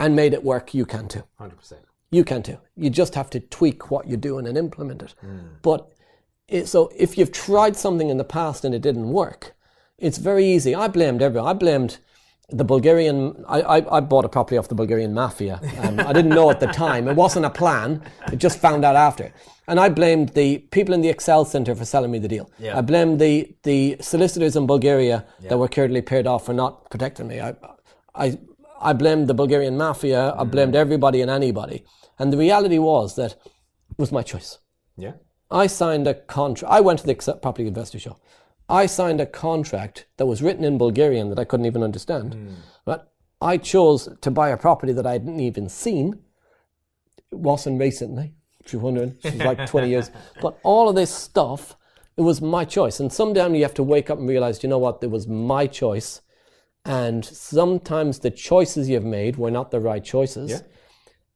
[0.02, 1.82] and made it work you can too Hundred percent.
[2.10, 5.14] you can too you just have to tweak what you're doing and implement it
[5.62, 5.80] but
[6.48, 9.54] it, so if you've tried something in the past and it didn't work
[10.06, 11.98] it's very easy i blamed everyone i blamed
[12.48, 15.60] the Bulgarian, I, I, I bought a property off the Bulgarian mafia.
[15.82, 17.08] Um, I didn't know at the time.
[17.08, 18.02] It wasn't a plan.
[18.32, 19.32] It just found out after.
[19.68, 22.50] And I blamed the people in the ExCeL Center for selling me the deal.
[22.58, 22.76] Yeah.
[22.78, 27.28] I blamed the, the solicitors in Bulgaria that were currently paired off for not protecting
[27.28, 27.40] me.
[27.40, 27.54] I,
[28.14, 28.38] I,
[28.82, 30.30] I blamed the Bulgarian mafia.
[30.30, 30.50] I mm-hmm.
[30.50, 31.84] blamed everybody and anybody.
[32.18, 34.58] And the reality was that it was my choice.
[34.96, 35.12] Yeah.
[35.50, 36.72] I signed a contract.
[36.72, 38.18] I went to the property investor show.
[38.68, 42.34] I signed a contract that was written in Bulgarian that I couldn't even understand.
[42.34, 42.54] Mm.
[42.86, 46.20] But I chose to buy a property that I hadn't even seen.
[47.30, 48.32] It wasn't recently,
[48.64, 49.18] if you're wondering.
[49.22, 50.10] It was like 20 years.
[50.40, 51.76] But all of this stuff,
[52.16, 52.98] it was my choice.
[52.98, 55.66] And sometimes you have to wake up and realize, you know what, it was my
[55.66, 56.21] choice.
[56.84, 60.50] And sometimes the choices you've made were not the right choices.
[60.50, 60.60] Yeah.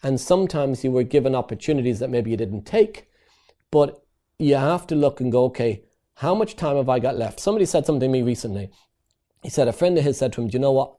[0.02, 3.09] And sometimes you were given opportunities that maybe you didn't take.
[3.70, 4.04] But
[4.38, 5.82] you have to look and go, okay,
[6.14, 7.40] how much time have I got left?
[7.40, 8.70] Somebody said something to me recently.
[9.42, 10.96] He said a friend of his said to him, "Do you know what?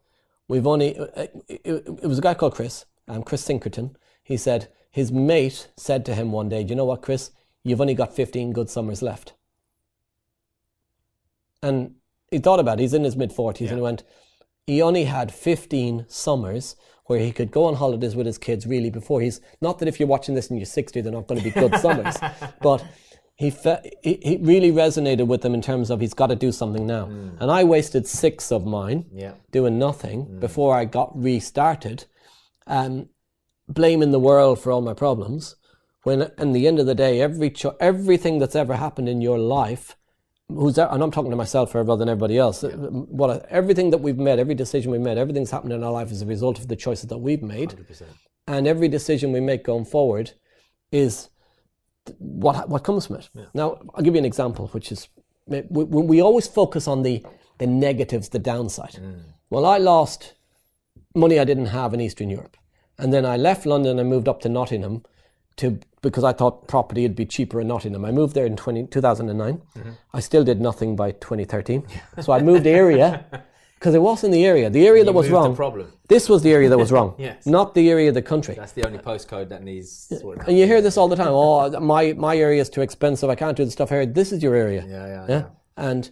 [0.47, 3.95] We've only." It, it, it was a guy called Chris, um, Chris Sinkerton.
[4.23, 7.31] He said his mate said to him one day, "Do you know what, Chris?
[7.63, 9.33] You've only got 15 good summers left."
[11.63, 11.95] And
[12.29, 12.83] he thought about it.
[12.83, 14.03] He's in his mid 40s and he went,
[14.67, 16.75] he only had 15 summers
[17.06, 19.97] where he could go on holidays with his kids really before he's, not that if
[19.97, 22.17] you're watching this and you're 60, they're not going to be good summers,
[22.62, 22.86] but
[23.36, 26.51] he, fe- he, he really resonated with them in terms of he's got to do
[26.51, 27.06] something now.
[27.39, 29.36] And I wasted six of mine Yeah.
[29.51, 32.03] doing nothing before I got restarted,
[32.65, 33.08] um,
[33.69, 35.56] blaming the world for all my problems.
[36.03, 39.38] When, in the end of the day, every cho- everything that's ever happened in your
[39.39, 39.96] life,
[40.49, 42.63] who's and I'm talking to myself rather than everybody else.
[42.63, 46.21] What everything that we've made, every decision we've made, everything's happened in our life as
[46.21, 48.03] a result of the choices that we've made, 100%.
[48.47, 50.31] and every decision we make going forward
[50.91, 51.29] is
[52.17, 53.29] what what comes from it.
[53.53, 55.10] Now, I'll give you an example, which is
[55.45, 57.25] we, we, we always focus on the
[57.57, 58.93] the negatives, the downside.
[58.93, 59.23] Mm.
[59.49, 60.36] Well, I lost
[61.15, 62.55] money I didn't have in Eastern Europe,
[62.97, 65.03] and then I left London and moved up to Nottingham
[65.58, 68.06] to because I thought property would be cheaper in Nottingham.
[68.06, 69.62] I moved there in 20, 2009.
[69.78, 69.89] Mm-hmm.
[70.13, 71.86] I still did nothing by 2013.
[72.22, 73.26] so I moved area
[73.80, 74.70] because it wasn't the area.
[74.70, 75.56] The area that was wrong.
[75.56, 75.91] problem.
[76.08, 77.46] This was the area that was wrong, Yes.
[77.46, 78.56] not the area of the country.
[78.56, 80.12] That's the only postcode that needs.
[80.48, 81.28] And you hear this all the time.
[81.32, 83.30] Oh, my my area is too expensive.
[83.30, 84.06] I can't do the stuff here.
[84.06, 84.86] This is your area.
[84.88, 85.43] Yeah, yeah, Yeah.
[85.76, 86.10] And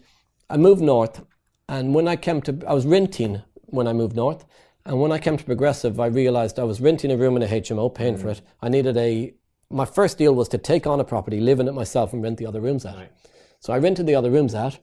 [0.49, 1.21] I moved north,
[1.69, 4.45] and when I came to, I was renting when I moved north,
[4.85, 7.47] and when I came to Progressive, I realised I was renting a room in a
[7.47, 8.33] HMO, paying for mm.
[8.33, 8.41] it.
[8.61, 9.33] I needed a.
[9.71, 12.37] My first deal was to take on a property, live in it myself, and rent
[12.37, 12.97] the other rooms out.
[12.97, 13.11] Right.
[13.59, 14.77] So I rented the other rooms out,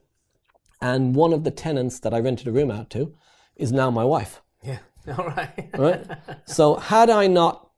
[0.81, 3.15] and one of the tenants that I rented a room out to
[3.55, 4.41] is now my wife.
[4.61, 4.79] Yeah.
[5.17, 5.69] All right.
[5.77, 6.05] Right.
[6.45, 7.69] so had I not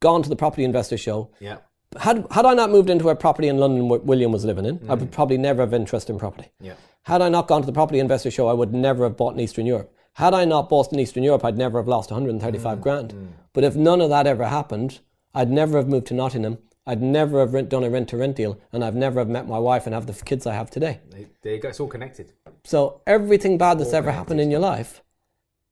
[0.00, 1.58] gone to the property investor show, yeah.
[1.96, 4.80] had had I not moved into a property in London where William was living in,
[4.88, 5.12] I would mm.
[5.12, 6.48] probably never have interest in property.
[6.60, 6.74] Yeah.
[7.04, 9.40] Had I not gone to the property investor show, I would never have bought in
[9.40, 9.94] Eastern Europe.
[10.18, 13.14] Had I not bought in Eastern Europe, I'd never have lost 135 mm, grand.
[13.14, 13.28] Mm.
[13.52, 14.98] But if none of that ever happened,
[15.32, 16.58] I'd never have moved to Nottingham.
[16.84, 19.46] I'd never have rent, done a rent to rent deal, and I've never have met
[19.46, 20.98] my wife and have the kids I have today.
[21.42, 21.68] There- you go.
[21.68, 22.32] It's all connected.
[22.64, 25.02] So everything bad that's ever happened in your life,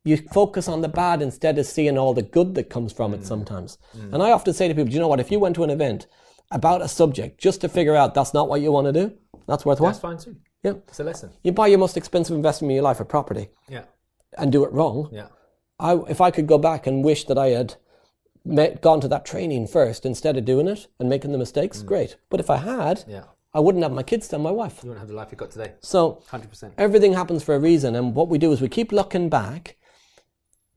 [0.05, 3.23] you focus on the bad instead of seeing all the good that comes from it
[3.23, 3.79] mm, sometimes.
[4.13, 5.19] And I often say to people, do you know what?
[5.19, 6.07] If you went to an event
[6.53, 9.13] about a subject just to figure out that's not what you want to do,
[9.49, 9.91] that's worthwhile.
[9.91, 10.37] That's fine too.
[10.63, 10.75] Yeah.
[10.87, 11.31] It's a lesson.
[11.43, 13.83] You buy your most expensive investment in your life, a property, Yeah.
[14.37, 15.09] And do it wrong.
[15.13, 15.29] Yeah.
[15.79, 17.75] I, if I could go back and wish that I had
[18.45, 22.17] met, gone to that training first instead of doing it and making the mistakes, great.
[22.31, 23.25] But if I had, Yeah.
[23.55, 24.81] I wouldn't have my kids and my wife.
[24.83, 25.73] You wouldn't have the life you got today.
[25.81, 26.73] So 100%.
[26.77, 29.77] everything happens for a reason and what we do is we keep looking back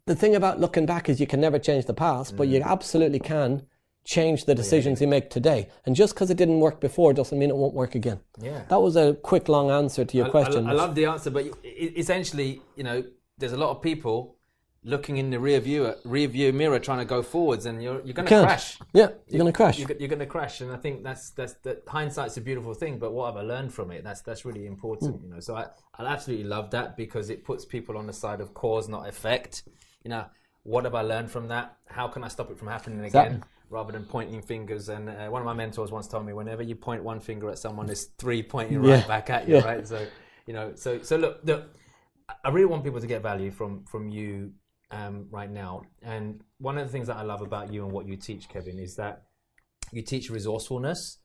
[0.05, 2.51] the thing about looking back is you can never change the past but Mm.
[2.51, 3.63] you absolutely can
[4.05, 7.49] change the decisions you make today and just because it didn't work before doesn't mean
[7.49, 8.63] it won't work again Yeah.
[8.69, 11.29] that was a quick long answer to your I- question I, I love the answer,
[11.29, 13.03] but essentially, you know,
[13.39, 14.35] there's a lot of people
[14.83, 18.13] looking in the rear view rear view mirror trying to go forwards, and you're you're
[18.13, 18.77] going to crash.
[18.93, 21.53] yeah you're going to crash You're, you're going to crash, and I think that's that's
[21.63, 22.97] that hindsight's a beautiful thing.
[22.99, 24.03] But what have I learned from it?
[24.03, 25.23] That's that's really important, Hmm.
[25.23, 25.39] you know.
[25.41, 25.65] So I
[25.97, 29.63] I absolutely love that because it puts people on the side of cause, not effect.
[30.03, 30.25] You know,
[30.63, 31.77] what have I learned from that?
[31.87, 33.25] How can I stop it from happening again?
[33.25, 33.49] Exactly.
[33.71, 36.75] Rather than pointing fingers, and uh, one of my mentors once told me, whenever you
[36.75, 38.93] point one finger at someone, there's three pointing Yeah.
[38.95, 39.63] right back at you, Yeah.
[39.65, 39.87] right?
[39.87, 40.07] So,
[40.47, 41.75] you know, so so look, look,
[42.43, 44.53] I really want people to get value from from you
[44.91, 45.83] um, right now.
[46.01, 48.79] And one of the things that I love about you and what you teach, Kevin,
[48.79, 49.23] is that
[49.91, 51.19] you teach resourcefulness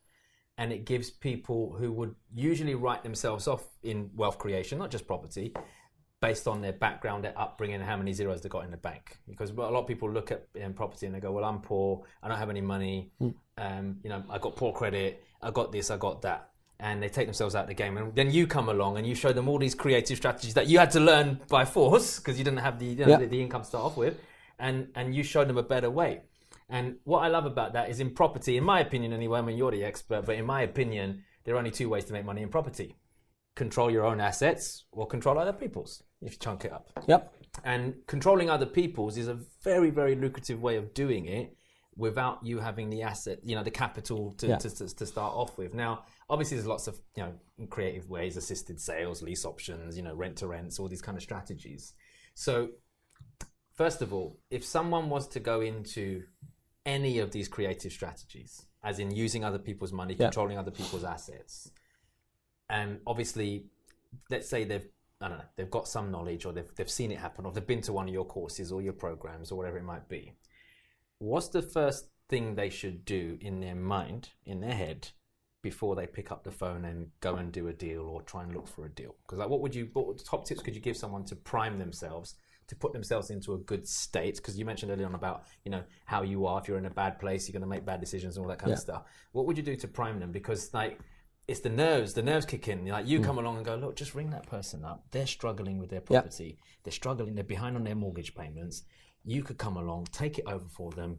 [0.57, 5.07] and it gives people who would usually write themselves off in wealth creation, not just
[5.07, 5.53] property,
[6.21, 9.19] based on their background, their upbringing, how many zeros they got in the bank.
[9.29, 12.05] Because a lot of people look at um, property and they go, "Well, I'm poor.
[12.23, 13.13] I don't have any money.
[13.59, 15.25] Um, you know, I got poor credit.
[15.43, 15.91] I got this.
[15.91, 17.97] I got that." And they take themselves out of the game.
[17.97, 20.79] And then you come along and you show them all these creative strategies that you
[20.79, 23.17] had to learn by force because you didn't have the, you know, Yeah.
[23.19, 24.19] the, the income to start off with,
[24.59, 26.23] and and you showed them a better way.
[26.69, 29.57] And what I love about that is in property, in my opinion anyway, I mean,
[29.57, 32.43] you're the expert, but in my opinion, there are only two ways to make money
[32.43, 32.97] in property
[33.55, 36.89] control your own assets or control other people's if you chunk it up.
[37.07, 37.33] yep
[37.63, 41.55] And controlling other people's is a very, very lucrative way of doing it
[41.97, 44.57] without you having the asset, you know, the capital to, Yeah.
[44.59, 45.73] to, to, to start off with.
[45.75, 50.15] Now, obviously, there's lots of, you know, creative ways, assisted sales, lease options, you know,
[50.15, 51.95] rent to rents, all these kind of strategies.
[52.35, 52.71] So,
[53.75, 56.25] first of all, if someone was to go into
[56.87, 60.27] any of these creative strategies, as in using other people's money, Yeah.
[60.27, 61.71] controlling other people's assets,
[62.69, 63.67] and obviously,
[64.31, 64.87] let's say they've
[65.21, 67.67] I don't know they've got some knowledge or they've they've seen it happen or they've
[67.67, 70.35] been to one of your courses or your programs or whatever it might be.
[71.19, 75.11] What's the first thing they should do in their mind, in their head,
[75.65, 78.55] before they pick up the phone and go and do a deal or try and
[78.55, 79.17] look for a deal?
[79.23, 82.37] Because like, what would you, what top tips could you give someone to prime themselves
[82.69, 84.37] to put themselves into a good state?
[84.37, 86.61] Because you mentioned earlier on about you know how you are.
[86.61, 88.61] If you're in a bad place, you're going to make bad decisions and all that
[88.61, 89.03] kind of stuff.
[89.33, 90.31] What would you do to prime them?
[90.31, 91.01] Because like
[91.49, 92.15] it's the nerves.
[92.15, 92.87] The nerves kick in.
[92.87, 93.25] Like you mm.
[93.25, 95.05] come along and go, look, just ring that person up.
[95.11, 96.21] They're struggling with their Yeah.
[96.21, 96.59] property.
[96.83, 97.35] They're struggling.
[97.35, 98.85] They're behind on their mortgage payments.
[99.25, 101.19] You could come along, take it over for them,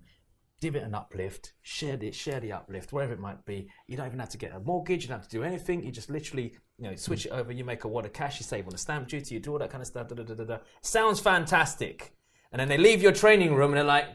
[0.61, 3.67] give it an uplift, share the share the uplift, wherever it might be.
[3.87, 5.03] You don't even have to get a mortgage.
[5.03, 5.83] You don't have to do anything.
[5.83, 7.51] You just literally, you know, switch it over.
[7.51, 8.39] You make a wad of cash.
[8.39, 9.35] You save on the stamp duty.
[9.35, 10.07] You do all that kind of stuff.
[10.07, 10.57] Da, da, da, da, da.
[10.81, 12.13] Sounds fantastic.
[12.51, 14.05] And then they leave your training room and they're like,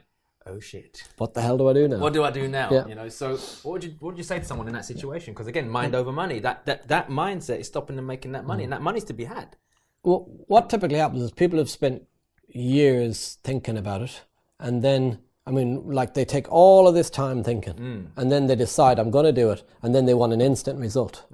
[0.46, 1.98] oh shit What the hell do I do now?
[1.98, 2.70] what do I do now?
[2.72, 2.86] Yeah.
[2.86, 5.34] You know, so what would you what would you say to someone in that situation?
[5.34, 6.38] Because again, mind over money.
[6.40, 8.46] That that that mindset is stopping them making that Mm.
[8.46, 9.56] money, and that money's to be had.
[10.02, 12.04] Well, what typically happens is people have spent
[12.48, 14.22] years thinking about it,
[14.58, 15.18] and then
[15.50, 19.10] I mean, like they take all of this time thinking, and then they decide I'm
[19.10, 21.24] going to do it, and then they want an instant result,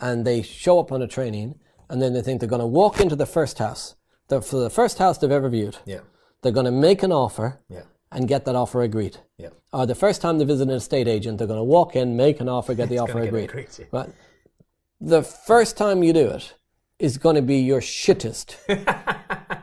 [0.00, 3.00] and they show up on a training, and then they think they're going to walk
[3.00, 3.94] into the first house,
[4.26, 6.00] the, for the first house they've ever viewed, Yeah,
[6.42, 9.18] they're going to make an offer yeah, and get that offer agreed.
[9.38, 9.50] yeah.
[9.72, 12.40] Or the first time they visit an estate agent, they're going to walk in, make
[12.40, 13.50] an offer, get the offer agreed.
[13.50, 13.68] agreed.
[13.92, 14.10] Right?
[15.00, 16.54] The first time you do it
[16.98, 18.56] is going to be your shittest,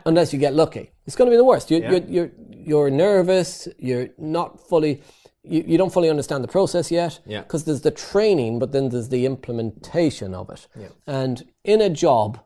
[0.06, 0.92] unless you get lucky.
[1.06, 1.70] It's going to be the worst.
[1.70, 3.68] You, You're, you're, you're nervous.
[3.78, 5.02] You're not fully.
[5.42, 7.20] You, you don't fully understand the process yet.
[7.26, 7.42] Yeah.
[7.42, 10.66] Because there's the training, but then there's the implementation of it.
[10.78, 10.88] Yeah.
[11.06, 12.40] And in a job,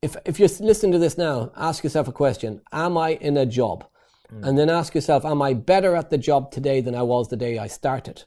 [0.00, 3.46] if if you're listening to this now, ask yourself a question: Am I in a
[3.46, 3.84] job?
[4.30, 4.44] Hmm.
[4.44, 7.36] And then ask yourself: Am I better at the job today than I was the
[7.36, 8.24] day I started?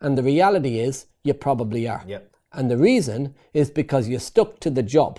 [0.00, 2.04] And the reality is, you probably are.
[2.06, 2.30] Yep.
[2.52, 5.18] And the reason is because you stuck to the job.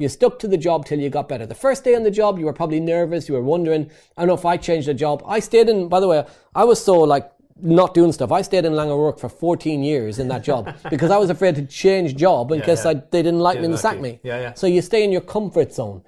[0.00, 1.44] You stuck to the job till you got better.
[1.44, 3.28] The first day on the job, you were probably nervous.
[3.28, 5.22] You were wondering, I don't know if I changed the job.
[5.26, 8.32] I stayed in, by the way, I was so like not doing stuff.
[8.32, 11.54] I stayed in Laing O'Rourke for 14 years in that job because I was afraid
[11.56, 12.92] to change job in case yeah.
[12.92, 14.02] I, they didn't like me and like sack you.
[14.02, 14.20] me.
[14.22, 14.54] Yeah, yeah.
[14.54, 16.02] So you stay in your comfort zone.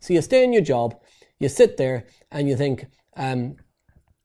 [0.00, 1.00] So you stay in your job,
[1.38, 2.84] you sit there and you think,
[3.16, 3.56] um,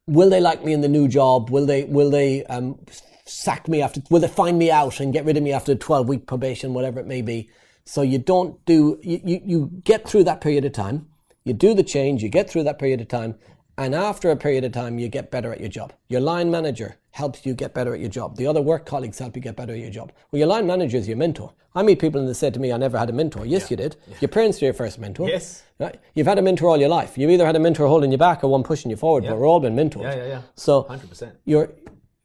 [0.06, 1.50] will they like me in the new job?
[1.50, 2.78] Will they will they um,
[3.26, 4.02] sack me after?
[4.10, 7.00] Will they find me out and get rid of me after twelve week probation, whatever
[7.00, 7.50] it may be?
[7.86, 11.08] So you don't do you, you you get through that period of time.
[11.44, 12.24] You do the change.
[12.24, 13.36] You get through that period of time,
[13.78, 15.94] and after a period of time, you get better at your job.
[16.08, 18.38] Your line manager helps you get better at your job.
[18.38, 20.12] The other work colleagues help you get better at your job.
[20.32, 21.54] Well, your line manager is your mentor.
[21.76, 23.78] I meet people and they say to me, "I never had a mentor." Yes, you
[23.78, 23.98] did.
[24.22, 25.28] Your parents were your first mentor.
[25.28, 25.64] Yes.
[25.80, 26.00] Right?
[26.14, 27.18] You've had a mentor all your life.
[27.18, 29.48] You've either had a mentor holding you back or one pushing you forward, but we're
[29.48, 30.04] all been mentors.
[30.04, 30.42] Yeah, yeah, yeah.
[30.56, 31.32] So 100%.
[31.46, 31.74] you're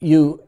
[0.01, 0.45] you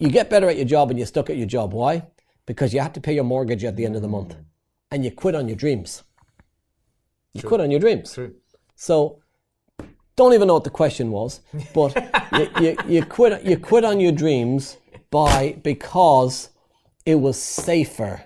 [0.00, 1.72] you get better at your job and you're stuck at your job.
[1.72, 2.02] Why?
[2.48, 4.44] Because you had to pay your mortgage at the end of the month, mm.
[4.90, 6.02] and you quit on your dreams.
[7.34, 8.14] You quit on your dreams.
[8.14, 8.34] True.
[8.74, 9.20] So
[10.16, 11.42] don't even know what the question was,
[11.74, 11.94] but
[12.32, 14.78] you, you, you quit you quit on your dreams
[15.10, 16.48] by because
[17.04, 18.24] it was safer.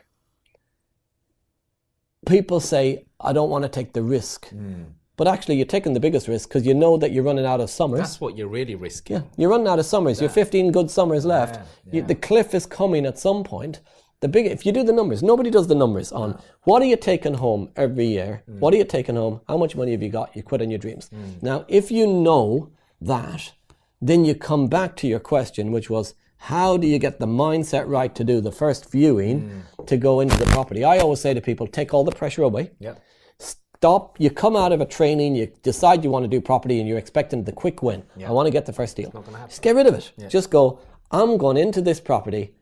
[2.24, 4.48] People say, I don't want to take the risk.
[4.50, 4.84] Hmm.
[5.16, 7.70] But actually you're taking the biggest risk because you know that you're running out of
[7.70, 8.00] summers.
[8.00, 9.16] That's what you're really risking.
[9.16, 10.20] Yeah, you're running out of summers.
[10.20, 11.60] You're 15 good summers left.
[11.90, 13.80] You, the cliff is coming at some point.
[14.22, 16.96] The big, if you do the numbers, nobody does the numbers on what are you
[16.96, 18.44] taking home every year?
[18.46, 19.40] What are you taking home?
[19.48, 20.34] How much money have you got?
[20.36, 21.10] You quit on your dreams.
[21.42, 23.52] Now, if you know that,
[24.00, 27.88] then you come back to your question, which was, how do you get the mindset
[27.88, 30.84] right to do the first viewing to go into the property?
[30.84, 33.02] I always say to people, take all the pressure away Yep.
[33.38, 34.20] stop.
[34.20, 36.98] You come out of a training, you decide you want to do property, and you're
[36.98, 38.04] expecting the quick win.
[38.28, 39.10] I want to get the first deal.
[39.48, 40.12] Just get rid of it.
[40.28, 40.78] Just go.
[41.10, 42.54] I'm going into this property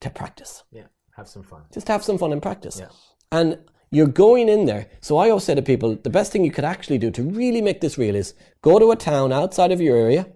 [0.00, 0.64] to practice.
[0.72, 0.86] Yeah.
[1.16, 1.62] Have some fun.
[1.72, 2.78] Just have some fun and practice.
[2.80, 2.88] Yeah.
[3.30, 3.58] And
[3.90, 4.88] you're going in there.
[5.00, 7.62] So I always say to people, the best thing you could actually do to really
[7.62, 10.26] make this real is go to a town outside of your area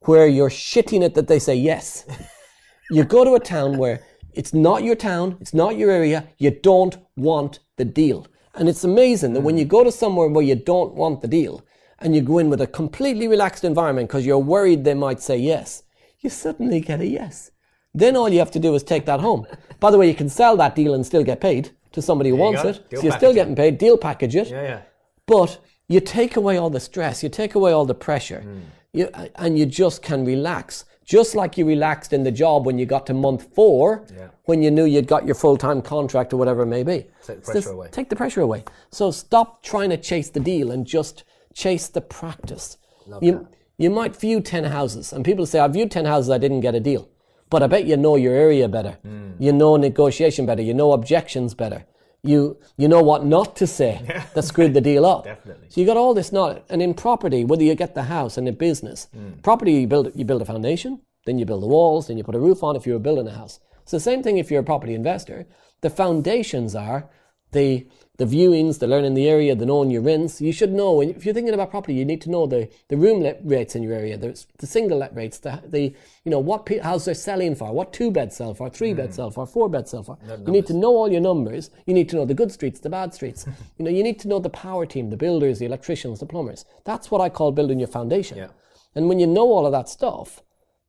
[0.00, 2.04] where you're shitting it that they say yes.
[2.90, 6.50] you go to a town where it's not your town, it's not your area, you
[6.50, 8.26] don't want the deal.
[8.54, 9.60] And it's amazing that when mm.
[9.60, 11.64] you go to somewhere where you don't want the deal
[12.00, 15.36] and you go in with a completely relaxed environment because you're worried they might say
[15.36, 15.84] yes,
[16.20, 17.52] you suddenly get a yes.
[17.94, 19.46] Then all you have to do is take that home.
[19.80, 22.36] By the way, you can sell that deal and still get paid to somebody who
[22.36, 22.88] wants it.
[22.90, 24.48] Deal so you're still getting paid, deal package it.
[24.48, 24.80] Yeah, yeah.
[25.26, 28.58] But you take away all the stress, you take away all the pressure, Hmm.
[28.92, 30.84] you, and you just can relax.
[31.04, 34.26] Just like you relaxed in the job when you got to month four, Yeah.
[34.44, 37.06] when you knew you'd got your full time contract or whatever it may be.
[37.26, 37.88] Take the pressure just away.
[37.90, 38.64] Take the pressure away.
[38.90, 41.24] So stop trying to chase the deal and just
[41.54, 42.76] chase the practice.
[43.06, 43.48] Love you,
[43.78, 46.74] you might view 10 houses, and people say, I viewed 10 houses, I didn't get
[46.74, 47.08] a deal.
[47.50, 48.98] But I bet you know your area better.
[49.02, 49.32] Hmm.
[49.38, 50.62] You know negotiation better.
[50.62, 51.84] You know objections better.
[52.22, 54.00] You you know what not to say
[54.34, 55.24] that screwed the deal up.
[55.24, 55.68] Definitely.
[55.70, 56.62] So you got all this knowledge.
[56.68, 59.38] And in property, whether you get the house and a business, Hmm.
[59.42, 62.34] property you build you build a foundation, then you build the walls, then you put
[62.34, 63.60] a roof on if you're building a house.
[63.82, 65.46] It's the same thing if you're a property investor.
[65.80, 67.08] The foundations are
[67.52, 67.86] the
[68.18, 70.40] the viewings, the learning the area, the knowing your rents.
[70.40, 73.20] You should know if you're thinking about property, you need to know the, the room
[73.22, 75.82] let rates in your area, the, the single let rates, the, the
[76.24, 79.22] you know what pe- they're selling for, what two beds sell for, three beds hmm.
[79.22, 80.18] sell for, four beds sell for.
[80.26, 81.70] You need to know all your numbers.
[81.86, 83.46] You need to know the good streets, the bad streets.
[83.78, 86.64] you know you need to know the power team, the builders, the electricians, the plumbers.
[86.84, 88.36] That's what I call building your foundation.
[88.36, 88.48] Yeah.
[88.96, 90.42] And when you know all of that stuff,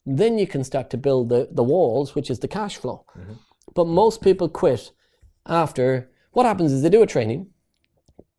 [0.04, 3.06] then you can start to build the, the walls, which is the cash flow.
[3.16, 3.34] Mm-hmm.
[3.76, 4.92] But most people quit
[5.46, 7.48] after what happens is they do a training,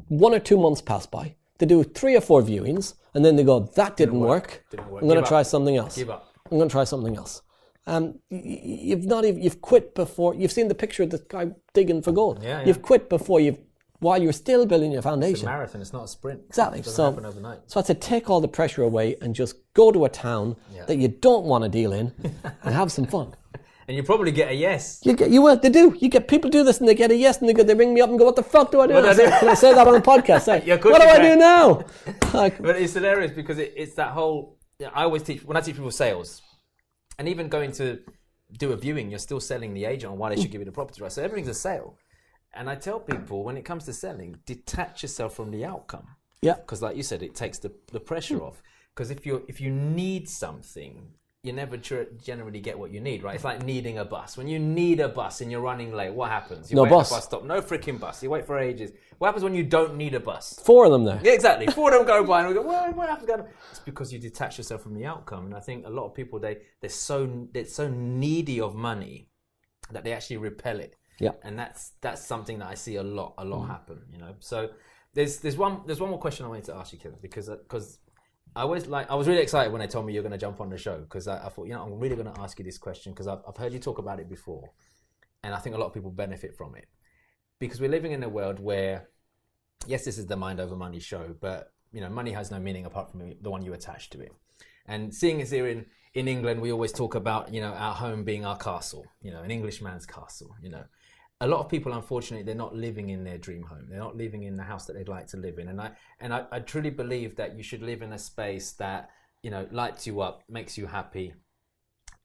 [0.09, 3.45] one or two months pass by, they do three or four viewings, and then they
[3.45, 4.65] go, that didn't, work.
[4.71, 5.03] Didn't work.
[5.03, 5.97] I'm going to try something else.
[5.97, 6.33] Give up.
[6.51, 7.43] I'm going to try something else.
[7.87, 12.03] Um, you've not even you've quit before you've seen the picture of the guy digging
[12.03, 12.41] for gold.
[12.43, 12.67] Yeah, yeah.
[12.67, 13.59] You've quit before you've
[14.01, 15.35] while you're still building your foundation.
[15.35, 15.81] It's a marathon.
[15.81, 16.43] It's not a sprint.
[16.49, 16.81] Exactly.
[16.81, 17.61] It So, happen overnight.
[17.67, 20.97] so I said, take all the pressure away and just go to a town that
[20.97, 22.13] you don't want to deal in
[22.63, 23.35] and have some fun.
[23.91, 25.01] And you probably get a yes.
[25.03, 25.97] You get you will they do.
[25.99, 27.93] You get people do this and they get a yes and they go they ring
[27.93, 28.95] me up and go, What the fuck do I do?
[28.95, 29.39] What I do I say.
[29.41, 30.43] Can I say that on a podcast?
[30.51, 31.85] Say, Yeah, what do you I do now?
[32.33, 34.59] Like, But it's hilarious because it, it's that whole.
[34.79, 36.41] yeah, I always teach when I teach people sales,
[37.19, 37.99] and even going to
[38.57, 40.71] do a viewing, you're still selling the agent on why they should give you the
[40.71, 41.11] property, right?
[41.11, 41.99] So everything's a sale.
[42.55, 46.07] And I tell people when it comes to selling, detach yourself from the outcome.
[46.43, 46.55] yeah.
[46.55, 48.45] because like you said it takes the, the pressure hmm.
[48.45, 48.63] off
[48.95, 53.23] because if you if you need something you never tr- generally get what you need
[53.23, 53.49] right it's mm.
[53.49, 56.71] like needing a bus when you need a bus and you're running late what happens
[56.71, 57.11] you No bus.
[57.11, 60.15] bus stop no freaking bus you wait for ages what happens when you don't need
[60.15, 61.21] a bus Four of them there.
[61.23, 61.67] yeah, exactly.
[61.67, 64.19] Four of them go by, and we go, "Well, what happens?" going It's because you
[64.19, 67.47] detach yourself from the outcome, and I think a lot of people they they're so
[67.53, 69.29] they're so needy of money
[69.91, 70.97] that they actually repel it.
[71.19, 71.33] Yeah.
[71.43, 73.69] and that's that's something that I see a lot a lot mm.
[73.69, 74.01] happen.
[74.11, 74.71] You know, so
[75.13, 77.57] there's there's one there's one more question I wanted to ask you, Kevin, because uh,
[77.57, 77.99] because
[78.55, 80.61] I was like I was really excited when they told me you're going to jump
[80.61, 82.65] on the show because I, I thought you know I'm really going to ask you
[82.65, 84.71] this question because I've, I've heard you talk about it before,
[85.43, 86.89] and I think a lot of people benefit from it
[87.59, 89.09] because we're living in a world where
[89.87, 92.87] yes, this is the mind over money show, but you know, money has no meaning
[92.87, 94.33] apart from the one you attach to it.
[94.87, 98.25] And seeing as here in in England, we always talk about you know our home
[98.25, 100.55] being our castle, you know, an Englishman's castle.
[100.63, 100.85] You know,
[101.41, 103.87] a lot of people, unfortunately, they're not living in their dream home.
[103.89, 105.69] They're not living in the house that they'd like to live in.
[105.69, 109.11] And I and I, I truly believe that you should live in a space that
[109.43, 111.35] you know lights you up, makes you happy,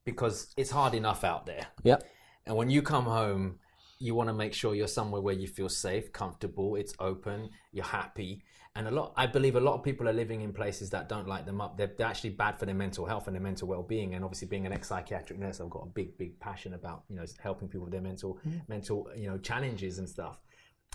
[0.03, 1.68] because it's hard enough out there.
[1.84, 1.97] Yeah.
[2.45, 3.59] And when you come home,
[3.99, 7.86] you want to make sure you're somewhere where you feel safe, comfortable, it's open, you're
[7.86, 8.43] happy.
[8.78, 11.28] And a lot, I believe a lot of people are living in places that don't
[11.30, 11.78] light them up.
[11.78, 14.15] They're, they're actually bad for their mental health and their mental well-being.
[14.15, 17.26] And obviously, being an ex-psychiatric nurse, I've got a big, big passion about you know
[17.41, 20.41] helping people with their mental, mental you know challenges and stuff.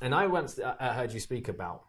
[0.02, 1.84] And I once I I heard you speak about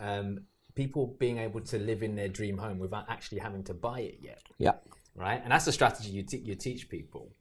[0.00, 0.40] um,
[0.74, 4.18] people being able to live in their dream home without actually having to buy it
[4.22, 4.72] yet Yeah.
[5.14, 5.40] right?
[5.42, 7.34] And that's the strategy you, you teach people.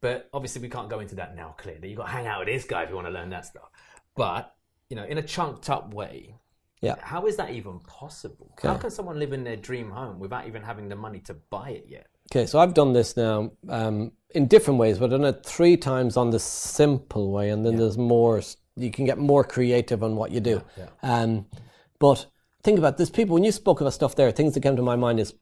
[0.00, 1.56] But obviously, we can't go into that now.
[1.58, 3.46] Clearly, you've got to hang out with this guy if you want to learn that
[3.46, 3.68] stuff.
[4.14, 4.54] But
[4.88, 6.36] you know, in a chunked up way,
[6.82, 6.96] Yeah.
[7.00, 8.52] how is that even possible?
[8.62, 11.70] How can someone live in their dream home without even having the money to buy
[11.70, 12.06] it yet?
[12.30, 15.76] Okay, so I've done this now um, in different ways, but I've done it three
[15.76, 18.42] times on the simple way, and then there's more.
[18.76, 20.62] You can get more creative on what you do.
[20.76, 20.88] Yeah.
[21.02, 21.46] Um,
[21.98, 22.26] but
[22.62, 23.34] think about this: people.
[23.34, 25.32] When you spoke about stuff there, things that came to my mind is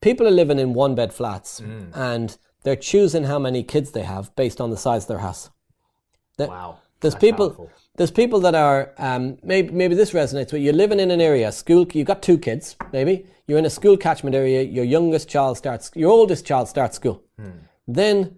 [0.00, 1.60] people are living in one bed flats,
[1.94, 5.50] and they're choosing how many kids they have based on the size of their house.
[6.38, 7.48] That- Wow, There's That's people.
[7.48, 7.70] powerful.
[7.96, 10.50] There's people that are um, maybe maybe this resonates.
[10.50, 11.86] But you're living in an area, school.
[11.92, 12.76] You've got two kids.
[12.92, 14.62] Maybe you're in a school catchment area.
[14.62, 15.90] Your youngest child starts.
[15.94, 17.22] Your oldest child starts school.
[17.86, 18.36] Then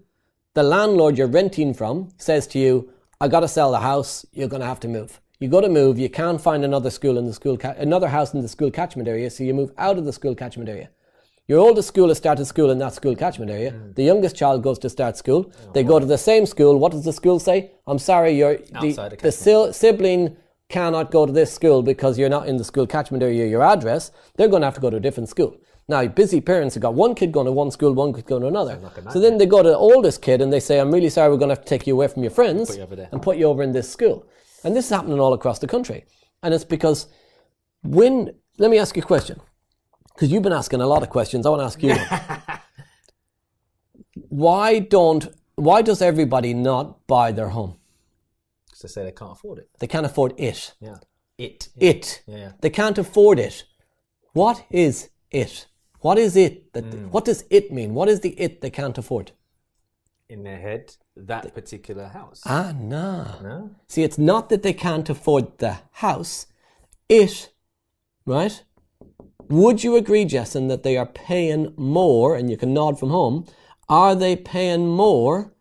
[0.54, 4.24] the landlord you're renting from says to you, "I got to sell the house.
[4.32, 5.98] You're going to have to move." You got to move.
[5.98, 9.08] You can't find another school in the school, ca- another house in the school catchment
[9.08, 9.28] area.
[9.28, 10.88] So you move out of the school catchment area.
[11.48, 13.72] Your oldest school has started school in that school catchment area.
[13.96, 15.52] The youngest child goes to start school.
[15.74, 16.78] They go to the same school.
[16.78, 17.72] What does the school say?
[17.86, 19.32] I'm sorry, you're the, the
[19.72, 20.36] sibling
[20.68, 24.12] cannot go to this school because you're not in the school catchment area, your address.
[24.36, 25.56] They're going to have to go to a different school.
[25.88, 28.48] Now, busy parents have got one kid going to one school, one kid going to
[28.48, 28.78] another.
[29.10, 31.38] So then they go to the oldest kid and they say, I'm really sorry, we're
[31.38, 33.62] going to have to take you away from your friends you and put you over
[33.64, 34.24] in this school.
[34.64, 36.04] And this is happening all across the country.
[36.42, 37.08] And it's because
[37.82, 39.40] when, let me ask you a question,
[40.14, 41.46] because you've been asking a lot of questions.
[41.46, 41.94] I want to ask you
[44.28, 47.76] why don't, why does everybody not buy their home?
[48.66, 49.68] Because they say they can't afford it.
[49.78, 50.74] They can't afford it.
[50.80, 50.96] Yeah,
[51.38, 51.68] it.
[51.76, 52.22] It.
[52.26, 52.52] Yeah.
[52.60, 53.64] They can't afford it.
[54.32, 55.66] What is it?
[56.00, 57.94] What is it that what does it mean?
[57.94, 59.32] What is the it they can't afford?
[60.28, 62.42] In their head, that particular house.
[62.44, 63.38] Ah no.
[63.42, 63.70] no.
[63.86, 66.46] See, it's not that they can't afford the house.
[67.08, 67.50] It,
[68.24, 68.62] right?
[69.52, 73.44] Would you agree, Jessen, that they are paying more, and you can nod from home,
[73.86, 75.52] are they paying more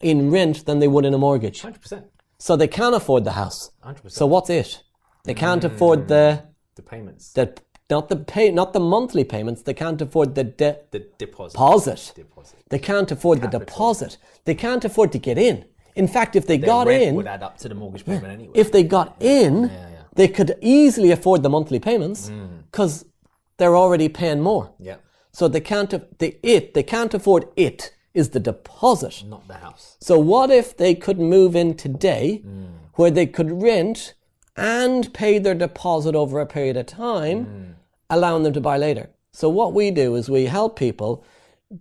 [0.00, 1.60] in rent than they would in a mortgage?
[1.60, 2.06] Hundred percent.
[2.38, 3.72] So they can't afford the house.
[3.84, 4.12] 100%.
[4.12, 4.84] So what's it?
[5.24, 6.44] They can't afford the
[6.76, 7.46] the payments, the
[7.90, 9.62] not the pay not the monthly payments.
[9.62, 11.58] They can't afford the de- the deposit.
[11.58, 12.12] deposit.
[12.14, 12.58] deposit.
[12.68, 14.18] They can't afford the deposit.
[14.44, 15.64] They can't afford to get in.
[15.96, 18.52] In fact, if they Their got in, would add up to the mortgage payment anyway.
[18.54, 19.68] if they got in, yeah.
[19.68, 20.14] Mm.
[20.14, 22.30] they could easily afford the monthly payments
[22.70, 23.04] because
[23.62, 24.64] they're already paying more.
[24.80, 24.96] yeah,
[25.38, 25.90] So they can't.
[26.18, 27.80] The it they can't afford it
[28.12, 29.22] is the deposit.
[29.34, 29.96] not the house.
[30.00, 32.66] So what if they could move in today, Mm.
[32.98, 34.14] where they could rent
[34.56, 37.74] and pay their deposit over a period of time, Mm.
[38.16, 39.06] allowing them to buy later?
[39.32, 41.10] So what we do is we help people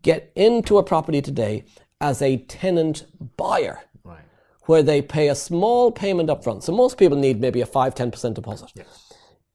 [0.10, 1.64] get into a property today
[2.00, 2.98] as a tenant
[3.42, 4.26] buyer Right.
[4.68, 6.64] where they pay a small payment up front.
[6.64, 8.70] So most people need maybe a 5 10% deposit.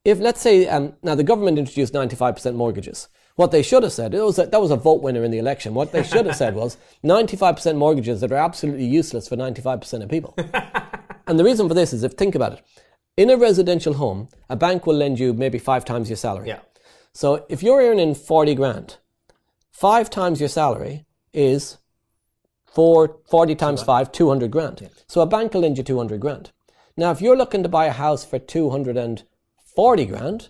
[0.06, 3.08] If let's say um, now the government introduced 95% mortgages.
[3.34, 5.38] What they should have said, it was a, that was a vote winner in the
[5.38, 5.74] election.
[5.74, 10.08] What they should have said was 95% mortgages that are absolutely useless for 95% of
[10.08, 10.32] people.
[11.26, 12.62] and the reason for this is if think about it.
[13.16, 16.46] In a residential home, a bank will lend you maybe 5 times your salary.
[16.48, 16.60] Yeah.
[17.12, 18.98] So if you're earning 40 grand,
[19.72, 21.78] 5 times your salary is
[22.64, 24.88] four, 40 times 5, 200 grand.
[25.08, 26.52] So a bank will lend you 200 grand.
[26.96, 28.38] Now, if you're looking to buy a house for
[29.76, 30.48] 240 grand,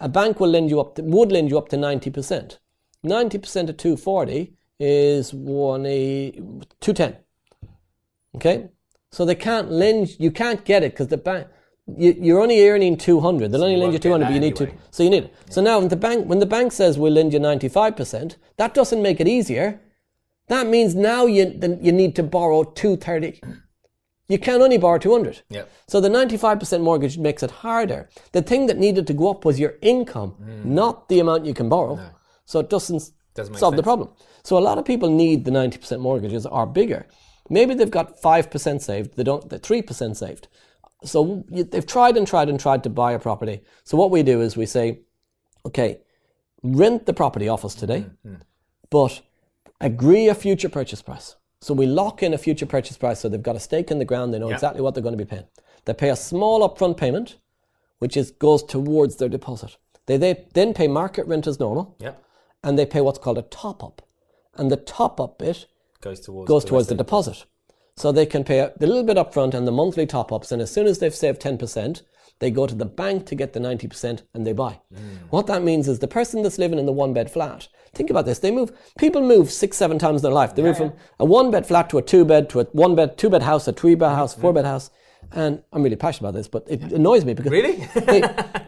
[0.00, 2.58] a bank will lend you up to, would lend you up to 90%.
[3.04, 6.32] 90% of 240 is one a
[6.80, 7.16] 210.
[8.36, 8.68] Okay?
[9.10, 11.48] So they can't lend, you can't get it because the bank,
[11.96, 13.50] you, you're only earning 200.
[13.50, 14.76] They'll only lend you 200, but you need anyway.
[14.76, 15.34] to, so you need it.
[15.48, 19.02] So now when the bank, when the bank says we'll lend you 95%, that doesn't
[19.02, 19.80] make it easier.
[20.48, 23.40] That means now you, then you need to borrow 230.
[24.32, 25.42] You can only borrow 200.
[25.50, 25.64] Yeah.
[25.88, 28.08] So the 95% mortgage makes it harder.
[28.32, 31.68] The thing that needed to go up was your income, not the amount you can
[31.68, 31.94] borrow.
[32.44, 33.12] So it doesn't, Mm.
[33.34, 34.08] Doesn't solve the problem.
[34.42, 37.06] So a lot of people need the 90% mortgages are bigger.
[37.48, 40.48] Maybe they've got 5% saved, they don't, they're 3% saved.
[41.04, 43.56] So they've tried and tried and tried to buy a property.
[43.84, 45.00] So what we do is we say,
[45.64, 46.00] okay,
[46.62, 48.40] rent the property off us today, Mm,
[48.90, 49.22] but
[49.80, 51.36] agree a future purchase price.
[51.62, 54.04] So we lock in a future purchase price so they've got a stake in the
[54.04, 54.54] ground, they know Yeah.
[54.54, 55.44] exactly what they're going to be paying.
[55.84, 57.36] They pay a small upfront payment,
[57.98, 59.76] which is goes towards their deposit.
[60.06, 62.12] They, they then pay market rent as normal, Yeah.
[62.64, 64.02] and they pay what's called a top up.
[64.56, 65.66] And the top up bit
[66.00, 67.44] Goes towards goes the towards the of deposit.
[67.96, 70.62] So they can pay a the little bit upfront and the monthly top ups, and
[70.62, 72.02] as soon as they've saved 10%,
[72.40, 74.80] they go to the bank to get the 90% and they buy.
[74.92, 74.98] Mm.
[75.30, 78.24] What that means is the person that's living in the one bed flat, think about
[78.26, 80.54] this, they move, people move six, seven times in their life.
[80.54, 83.16] They move from a one bed flat to a two bed to a one bed,
[83.18, 84.42] two bed house, a three bed house, mm-hmm.
[84.42, 84.90] four bed house.
[85.32, 87.86] And I'm really passionate about this, but it annoys me because Really?
[87.94, 88.22] they,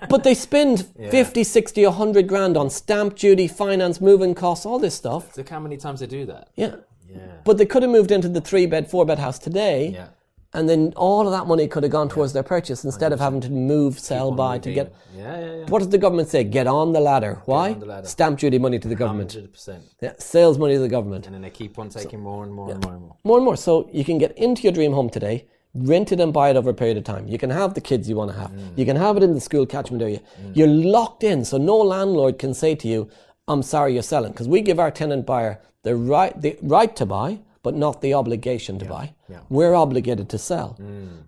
[0.08, 4.94] but they spend 50, 60, 100 grand on stamp duty, finance, moving costs, all this
[4.94, 5.36] stuff.
[5.36, 6.50] Look how many times they do that.
[6.54, 6.76] Yeah.
[7.08, 7.18] Yeah.
[7.44, 10.08] But they could have moved into the three bed, four bed house today, Yeah.
[10.54, 13.40] And then all of that money could have gone towards their purchase instead of having
[13.40, 14.84] to move, sell, buy to Moving.
[14.84, 14.94] get.
[15.16, 15.64] Yeah, yeah, yeah.
[15.66, 16.44] What does the government say?
[16.44, 17.40] Get on the ladder.
[17.46, 17.72] Why?
[17.72, 18.06] on the ladder.
[18.06, 19.32] Stamp duty money to the government.
[19.32, 19.82] Hundred percent.
[20.00, 21.26] Yeah, sales money to the government.
[21.26, 23.16] And then they keep on taking more and more and more and more.
[23.24, 23.56] More and more.
[23.56, 26.70] So you can get into your dream home today, rent it and buy it over
[26.70, 27.26] a period of time.
[27.28, 28.50] You can have the kids you want to have.
[28.50, 28.76] Mm.
[28.76, 30.20] You can have it in the school catchment area.
[30.52, 33.08] You're locked in, so no landlord can say to you,
[33.48, 37.06] "I'm sorry, you're selling," because we give our tenant buyer the right the right to
[37.06, 39.14] buy, but not the obligation to buy.
[39.28, 39.38] yeah.
[39.38, 39.44] Mm.
[39.50, 40.78] We're obligated to sell.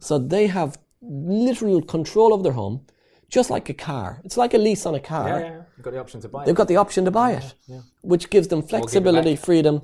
[0.00, 2.80] So they have literal control of their home,
[3.28, 4.20] just like a car.
[4.24, 5.28] It's like a lease on a car.
[5.28, 5.62] Yeah, yeah.
[5.76, 6.44] You've got the option to buy.
[6.44, 6.56] They've it.
[6.56, 7.54] got the option to buy it,
[8.02, 9.44] which gives them flexibility, back.
[9.44, 9.82] freedom,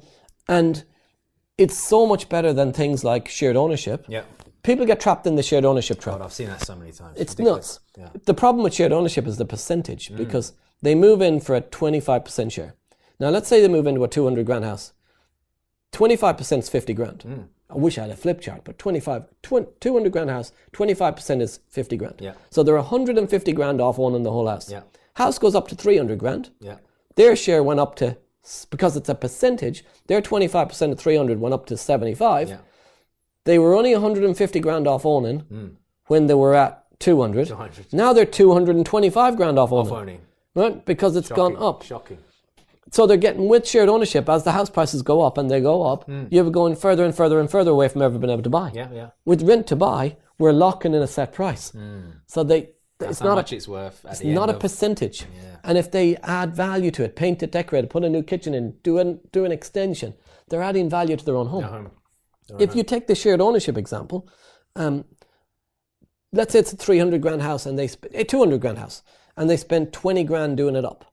[0.49, 0.85] and
[1.59, 4.05] it's so much better than things like shared ownership.
[4.09, 4.23] Yeah.
[4.63, 6.19] People get trapped in the shared ownership trap.
[6.19, 7.19] God, I've seen that so many times.
[7.19, 7.81] It's Ridiculous.
[7.97, 8.15] nuts.
[8.15, 8.21] Yeah.
[8.21, 8.25] Mm.
[8.27, 12.53] The problem with shared ownership is the percentage because they move in for a 25%
[12.53, 12.75] share.
[13.19, 14.93] Now, let's say they move into a 200 grand house.
[15.93, 17.25] 25% is 50 grand.
[17.27, 17.47] Mm.
[17.69, 21.61] I wish I had a flip chart, but 25, twen- 200 grand house, 25% is
[21.69, 22.17] 50 grand.
[22.21, 22.35] Yeah.
[22.51, 24.71] So they're 150 grand off owning the whole house.
[24.71, 24.83] Yeah.
[25.15, 26.51] House goes up to 300 grand.
[26.61, 26.77] Yeah.
[27.17, 28.17] Their share went up to,
[28.71, 32.49] because it's a percentage, their 25% of 300 went up to 75.
[32.49, 32.59] Yeah.
[33.45, 35.77] They were only 150 grand off owning
[36.07, 37.47] when they were at 200.
[37.49, 37.93] 200.
[37.93, 39.89] Now they're 225 grand off owning.
[39.91, 40.21] Phoning.
[40.55, 40.85] Right?
[40.85, 41.83] Because it's gone up.
[41.83, 42.19] Shocking.
[42.93, 45.83] So they're getting with shared ownership as the house prices go up and they go
[45.85, 48.73] up, you're going further and further and further away from ever being able to buy.
[48.75, 49.11] Yeah, yeah.
[49.25, 51.73] With rent to buy, we're locking in a set price.
[52.27, 54.05] So they That's it's how not much a, it's worth.
[54.05, 55.23] At it's not a percentage.
[55.23, 55.57] Yeah.
[55.65, 58.55] And if they add value to it, paint it, decorate it, put a new kitchen
[58.55, 60.15] in, do an, do an extension,
[60.49, 61.63] they're adding value to their own home.
[61.63, 61.91] home.
[62.59, 64.29] If you take the shared ownership example,
[64.75, 65.05] um,
[66.33, 69.03] let's say it's a 300 grand house and they sp- a 200 grand house
[69.37, 71.05] and they spend 20 grand doing it up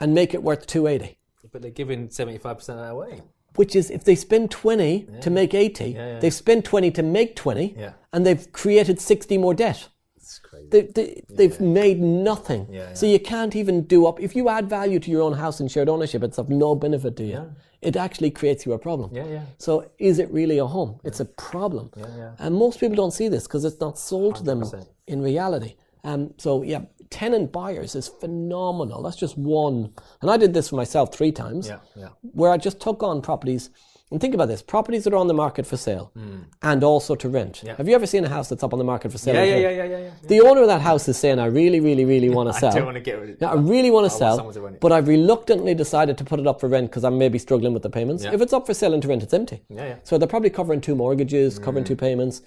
[0.00, 1.18] and make it worth 280.
[1.52, 3.22] But they're giving seventy-five percent of that away.
[3.56, 6.18] which is if they spend 20 to make 80, yeah.
[6.20, 7.92] they've spent 20 to make 20, Yeah.
[8.12, 9.88] and they've created 60 more debt.
[10.16, 10.68] It's crazy.
[10.68, 12.68] They, they, they've made nothing.
[12.70, 14.20] Yeah, So you can't even do up.
[14.20, 17.16] If you add value to your own house and shared ownership, it's of no benefit
[17.16, 17.50] to you.
[17.80, 19.10] It actually creates you a problem.
[19.14, 19.44] Yeah, yeah.
[19.56, 21.00] So is it really a home?
[21.02, 21.90] It's a problem.
[21.96, 22.06] yeah.
[22.16, 22.30] yeah.
[22.38, 24.62] And most people don't see this because it's not sold to them
[25.06, 25.74] in reality.
[26.04, 29.02] Um, so yeah, tenant buyers is phenomenal.
[29.02, 29.92] That's just one.
[30.20, 32.08] And I did this for myself three times Yeah, yeah.
[32.20, 33.70] where I just took on properties.
[34.10, 36.38] And think about this: properties that are on the market for sale hmm.
[36.62, 37.62] and also to rent.
[37.62, 37.76] Yeah.
[37.76, 39.34] Have you ever seen a house that's up on the market for sale?
[39.34, 40.10] Yeah, yeah, yeah, yeah, yeah.
[40.22, 42.70] The owner of that house is saying, "I really, really, really want to sell.
[42.70, 43.38] I don't want to get rid of it.
[43.42, 44.50] Yeah, I really want to sell,
[44.80, 47.82] but I've reluctantly decided to put it up for rent because I'm maybe struggling with
[47.82, 48.24] the payments.
[48.24, 49.60] If it's up for sale and to rent, it's empty.
[49.68, 49.96] Yeah, yeah.
[50.04, 52.00] So they're probably covering two mortgages, covering two hmm.
[52.00, 52.40] payments.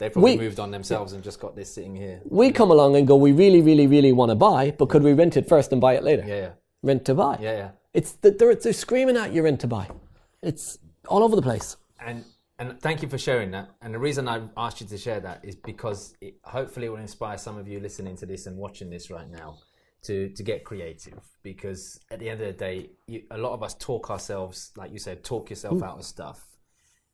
[0.00, 2.22] They probably We- moved on themselves and just got this sitting here.
[2.24, 5.12] We come along and go, we really, really, really want to buy, but could we
[5.12, 6.24] rent it first and buy it later?
[6.26, 6.50] Yeah, yeah,
[6.82, 7.36] Rent to buy.
[7.38, 7.70] yeah, yeah.
[7.92, 9.90] It's the, they're, they're screaming at you rent to buy.
[10.42, 11.76] It's all over the place.
[12.04, 12.24] And
[12.58, 13.70] and thank you for sharing that.
[13.82, 16.98] And the reason I asked you to share that is because it hopefully it will
[16.98, 19.58] inspire some of you listening to this and watching this right now
[20.02, 21.20] to to get creative.
[21.42, 24.92] Because at the end of the day, you, a lot of us talk ourselves, like
[24.92, 25.84] you said, talk yourself hmm.
[25.84, 26.49] out of stuff.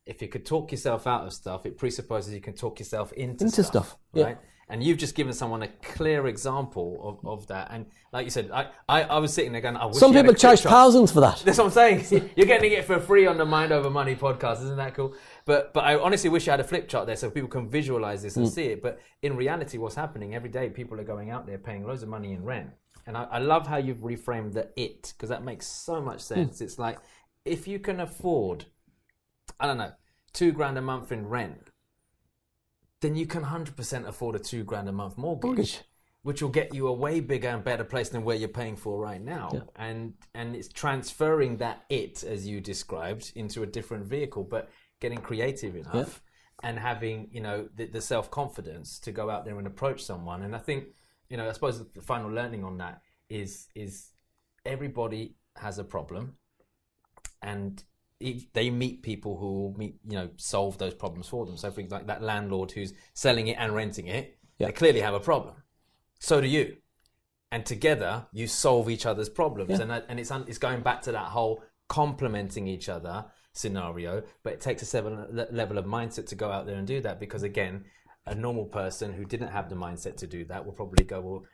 [0.06, 3.44] If you could talk yourself out of stuff, it presupposes you can talk yourself into,
[3.44, 4.24] Into stuff, yeah.
[4.24, 4.38] right?
[4.68, 7.68] And you've just given someone a clear example of, of that.
[7.70, 10.16] And like you said, I, I, I was sitting there going, I wish Some you
[10.16, 10.72] had a people charge chart.
[10.72, 11.40] thousands for that.
[11.44, 12.30] That's what I'm saying.
[12.36, 14.62] You're getting it for free on the Mind Over Money podcast.
[14.64, 15.14] Isn't that cool?
[15.44, 18.22] But but I honestly wish I had a flip chart there so people can visualize
[18.22, 18.82] this and see it.
[18.82, 22.08] But in reality, what's happening every day, people are going out there paying loads of
[22.08, 22.70] money in rent.
[23.06, 26.34] And I, I love how you've reframed the it because that makes so much Hmm.
[26.34, 26.60] sense.
[26.60, 26.98] It's like
[27.44, 28.64] if you can afford,
[29.58, 29.92] I don't know,
[30.32, 31.70] two grand a month in rent,
[33.00, 35.80] then you can 100% afford a two grand a month mortgage Mortgage.
[36.22, 39.00] which will get you a way bigger and better place than where you're paying for
[39.00, 39.48] right now.
[39.76, 44.68] And and it's transferring that it as you described into a different vehicle, but
[45.00, 46.22] getting creative enough
[46.62, 50.42] and having you know the, the self confidence to go out there and approach someone.
[50.42, 50.84] And I think
[51.28, 54.10] you know I suppose the final learning on that is is
[54.64, 56.36] everybody has a problem,
[57.42, 57.82] and
[58.20, 61.56] they meet people who will meet you know solve those problems for them.
[61.56, 65.14] So for example, like that landlord who's selling it and renting it, they clearly have
[65.14, 65.54] a problem
[66.18, 66.76] so do you.
[67.52, 69.78] And together, you solve each other's problems.
[69.78, 74.22] And, that, and it's, un, it's going back to that whole complementing each other scenario.
[74.42, 77.20] But it takes a seven level of mindset to go out there and do that
[77.20, 77.84] because, again,
[78.26, 81.44] a normal person who didn't have the mindset to do that will probably go, Well,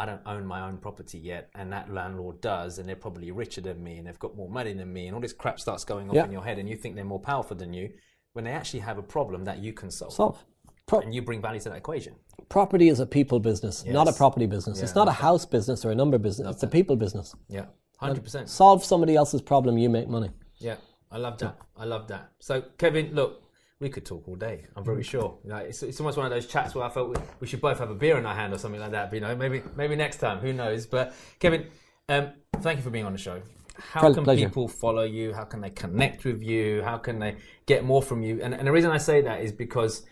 [0.00, 1.50] I don't own my own property yet.
[1.54, 2.78] And that landlord does.
[2.78, 5.06] And they're probably richer than me and they've got more money than me.
[5.06, 6.24] And all this crap starts going off Yeah.
[6.24, 6.58] in your head.
[6.58, 7.90] And you think they're more powerful than you
[8.32, 10.12] when they actually have a problem that you can solve.
[10.14, 10.42] Solve.
[10.86, 12.14] Pro- And you bring value to that equation.
[12.48, 14.80] property is a people business, not a property business.
[14.82, 16.48] it's not a house business or a number business.
[16.54, 17.34] It's a people business.
[17.48, 17.66] Yeah,
[18.00, 18.48] 100%.
[18.48, 20.30] Solve somebody else's problem, you make money.
[20.58, 20.76] Yeah,
[21.12, 21.58] I love that.
[21.76, 22.32] I love that.
[22.40, 23.42] So, Kevin, look,
[23.80, 24.66] we could talk all day.
[24.76, 25.38] I'm very sure.
[25.42, 27.78] Like, it's, it's almost one of those chats where I felt we, we should both
[27.78, 29.08] have a beer in our hand or something like that.
[29.10, 30.38] But you know, maybe maybe next time.
[30.38, 30.86] Who knows?
[30.86, 31.66] But Kevin,
[32.08, 33.40] um, thank you for being on the show.
[33.76, 34.46] How Ple- can pleasure.
[34.46, 35.32] people follow you?
[35.32, 36.82] How can they connect with you?
[36.82, 38.40] How can they get more from you?
[38.42, 40.04] And, and the reason I say that is because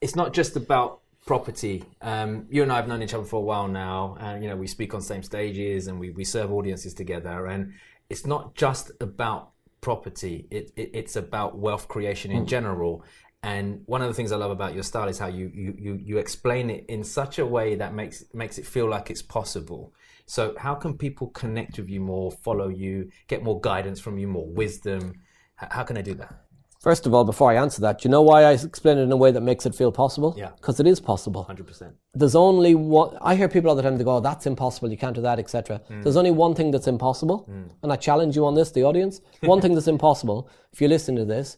[0.00, 1.84] it's not just about property.
[2.00, 4.56] Um, you and I have known each other for a while now, and you know
[4.56, 7.46] we speak on same stages and we, we serve audiences together.
[7.46, 7.74] And
[8.08, 9.50] it's not just about
[9.84, 12.46] property; it, it, it's about wealth creation in hmm.
[12.56, 13.04] general.
[13.42, 16.00] And one of the things I love about your style is how you, you, you,
[16.02, 19.92] you explain it in such a way that makes makes it feel like it's possible.
[20.24, 24.26] So, how can people connect with you more, follow you, get more guidance from you,
[24.26, 25.12] more wisdom?
[25.56, 26.43] How can I do that?
[26.84, 29.10] First of all, before I answer that, do you know why I explain it in
[29.10, 30.34] a way that makes it feel possible?
[30.36, 30.50] Yeah.
[30.56, 31.42] Because it is possible.
[31.44, 31.94] Hundred percent.
[32.12, 33.16] There's only one.
[33.22, 33.96] I hear people all the time.
[33.96, 34.90] They go, oh, "That's impossible.
[34.90, 36.02] You can't do that, etc." Mm.
[36.02, 37.70] There's only one thing that's impossible, mm.
[37.82, 39.22] and I challenge you on this, the audience.
[39.40, 40.50] one thing that's impossible.
[40.74, 41.56] If you listen to this,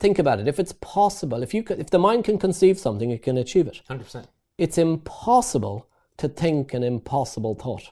[0.00, 0.48] think about it.
[0.48, 3.66] If it's possible, if you could, if the mind can conceive something, it can achieve
[3.66, 3.82] it.
[3.86, 4.28] Hundred percent.
[4.56, 7.90] It's impossible to think an impossible thought.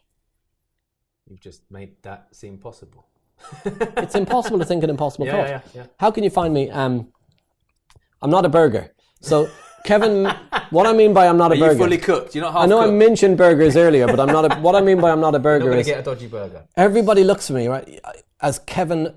[1.29, 3.09] You've just made that seem possible.
[3.65, 5.49] It's impossible to think an impossible Yeah, thought.
[5.49, 5.87] yeah, yeah.
[5.99, 6.71] How can you find me?
[6.71, 7.09] Um,
[8.23, 8.93] I'm not a burger.
[9.21, 9.49] So,
[9.85, 10.25] Kevin,
[10.71, 11.73] what I mean by I'm not a Are burger.
[11.73, 12.35] you fully cooked?
[12.35, 14.45] You're not half I know I mentioned burgers earlier, but I'm not.
[14.51, 16.27] A, what I mean by I'm not a You're burger not is get a dodgy
[16.27, 16.65] burger.
[16.77, 18.01] everybody looks at me right
[18.41, 19.15] as Kevin.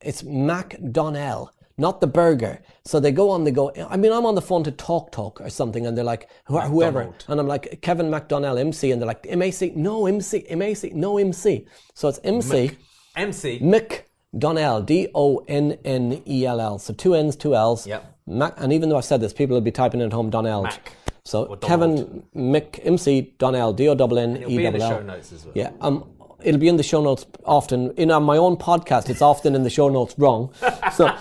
[0.00, 2.60] It's McDonnell, not the burger.
[2.84, 3.44] So they go on.
[3.44, 3.72] They go.
[3.88, 6.58] I mean, I'm on the phone to Talk Talk or something, and they're like, "Who-
[6.60, 7.24] whoever, McDonald.
[7.28, 11.66] and I'm like Kevin McDonnell, MC, and they're like MAC, no MC, MAC, no MC.
[11.94, 12.72] So it's MC.
[13.18, 13.60] MC.
[13.60, 16.18] McDonnell, D O N N E L L.
[16.18, 16.78] D O N N E L L.
[16.78, 17.86] So two N's, two L's.
[17.86, 18.14] Yep.
[18.26, 20.62] Mac, and even though I've said this, people will be typing it at home Donnell.
[20.62, 20.92] Mac.
[21.24, 25.02] So Kevin Mc MC Donnell, D O N N It'll E be in the show
[25.02, 25.52] notes as well.
[25.54, 26.04] Yeah, I'm
[26.42, 27.90] it'll be in the show notes often.
[27.92, 30.52] In uh, my own podcast, it's often in the show notes wrong.
[30.94, 31.06] So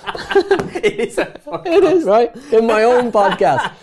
[0.75, 3.73] it is a it is right in my own podcast.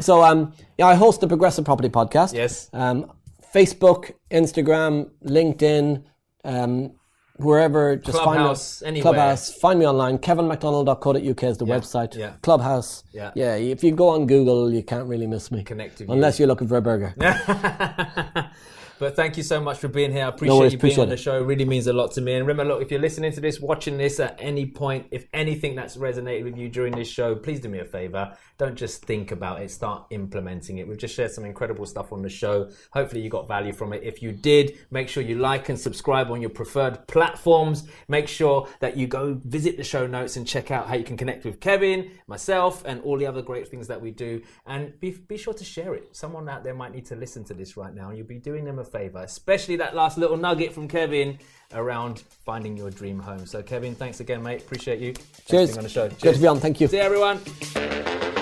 [0.00, 2.32] So um, yeah, I host the Progressive Property Podcast.
[2.32, 2.70] Yes.
[2.72, 3.12] Um,
[3.54, 6.04] Facebook, Instagram, LinkedIn,
[6.44, 6.92] um,
[7.38, 7.96] wherever.
[7.96, 9.14] Just Clubhouse, find me, anywhere.
[9.14, 9.52] Clubhouse.
[9.54, 10.18] Find me online.
[10.18, 12.14] KevinMcDonnell.co.uk is the website.
[12.16, 12.32] yeah.
[12.42, 13.04] Clubhouse.
[13.12, 13.32] Yeah.
[13.34, 13.54] Yeah.
[13.54, 15.62] If you go on Google, you can't really miss me.
[15.64, 16.14] Connect with you.
[16.14, 17.14] Unless you're looking for a burger.
[18.98, 20.24] But thank you so much for being here.
[20.24, 21.36] I appreciate worries, you being on the show.
[21.36, 22.32] It really means a lot to me.
[22.32, 25.74] And remember, look, if you're listening to this, watching this at any point, if anything
[25.74, 28.34] that's resonated with you during this show, please do me a favor.
[28.56, 30.88] Don't just think about it, start implementing it.
[30.88, 32.70] We've just shared some incredible stuff on the show.
[32.90, 34.02] Hopefully, you got value from it.
[34.02, 37.86] If you did, make sure you like and subscribe on your preferred platforms.
[38.08, 41.18] Make sure that you go visit the show notes and check out how you can
[41.18, 44.40] connect with Kevin, myself, and all the other great things that we do.
[44.64, 46.16] And be, be sure to share it.
[46.16, 48.64] Someone out there might need to listen to this right now, and you'll be doing
[48.64, 51.38] them a favor, especially that last little nugget from Kevin
[51.74, 53.46] around finding your dream home.
[53.46, 54.62] So, Kevin, thanks again, mate.
[54.62, 55.14] Appreciate you.
[55.48, 55.70] Cheers.
[55.70, 56.08] being on the show.
[56.08, 56.36] Good Cheers.
[56.36, 56.60] to be on.
[56.60, 56.88] Thank you.
[56.88, 58.35] See you, everyone.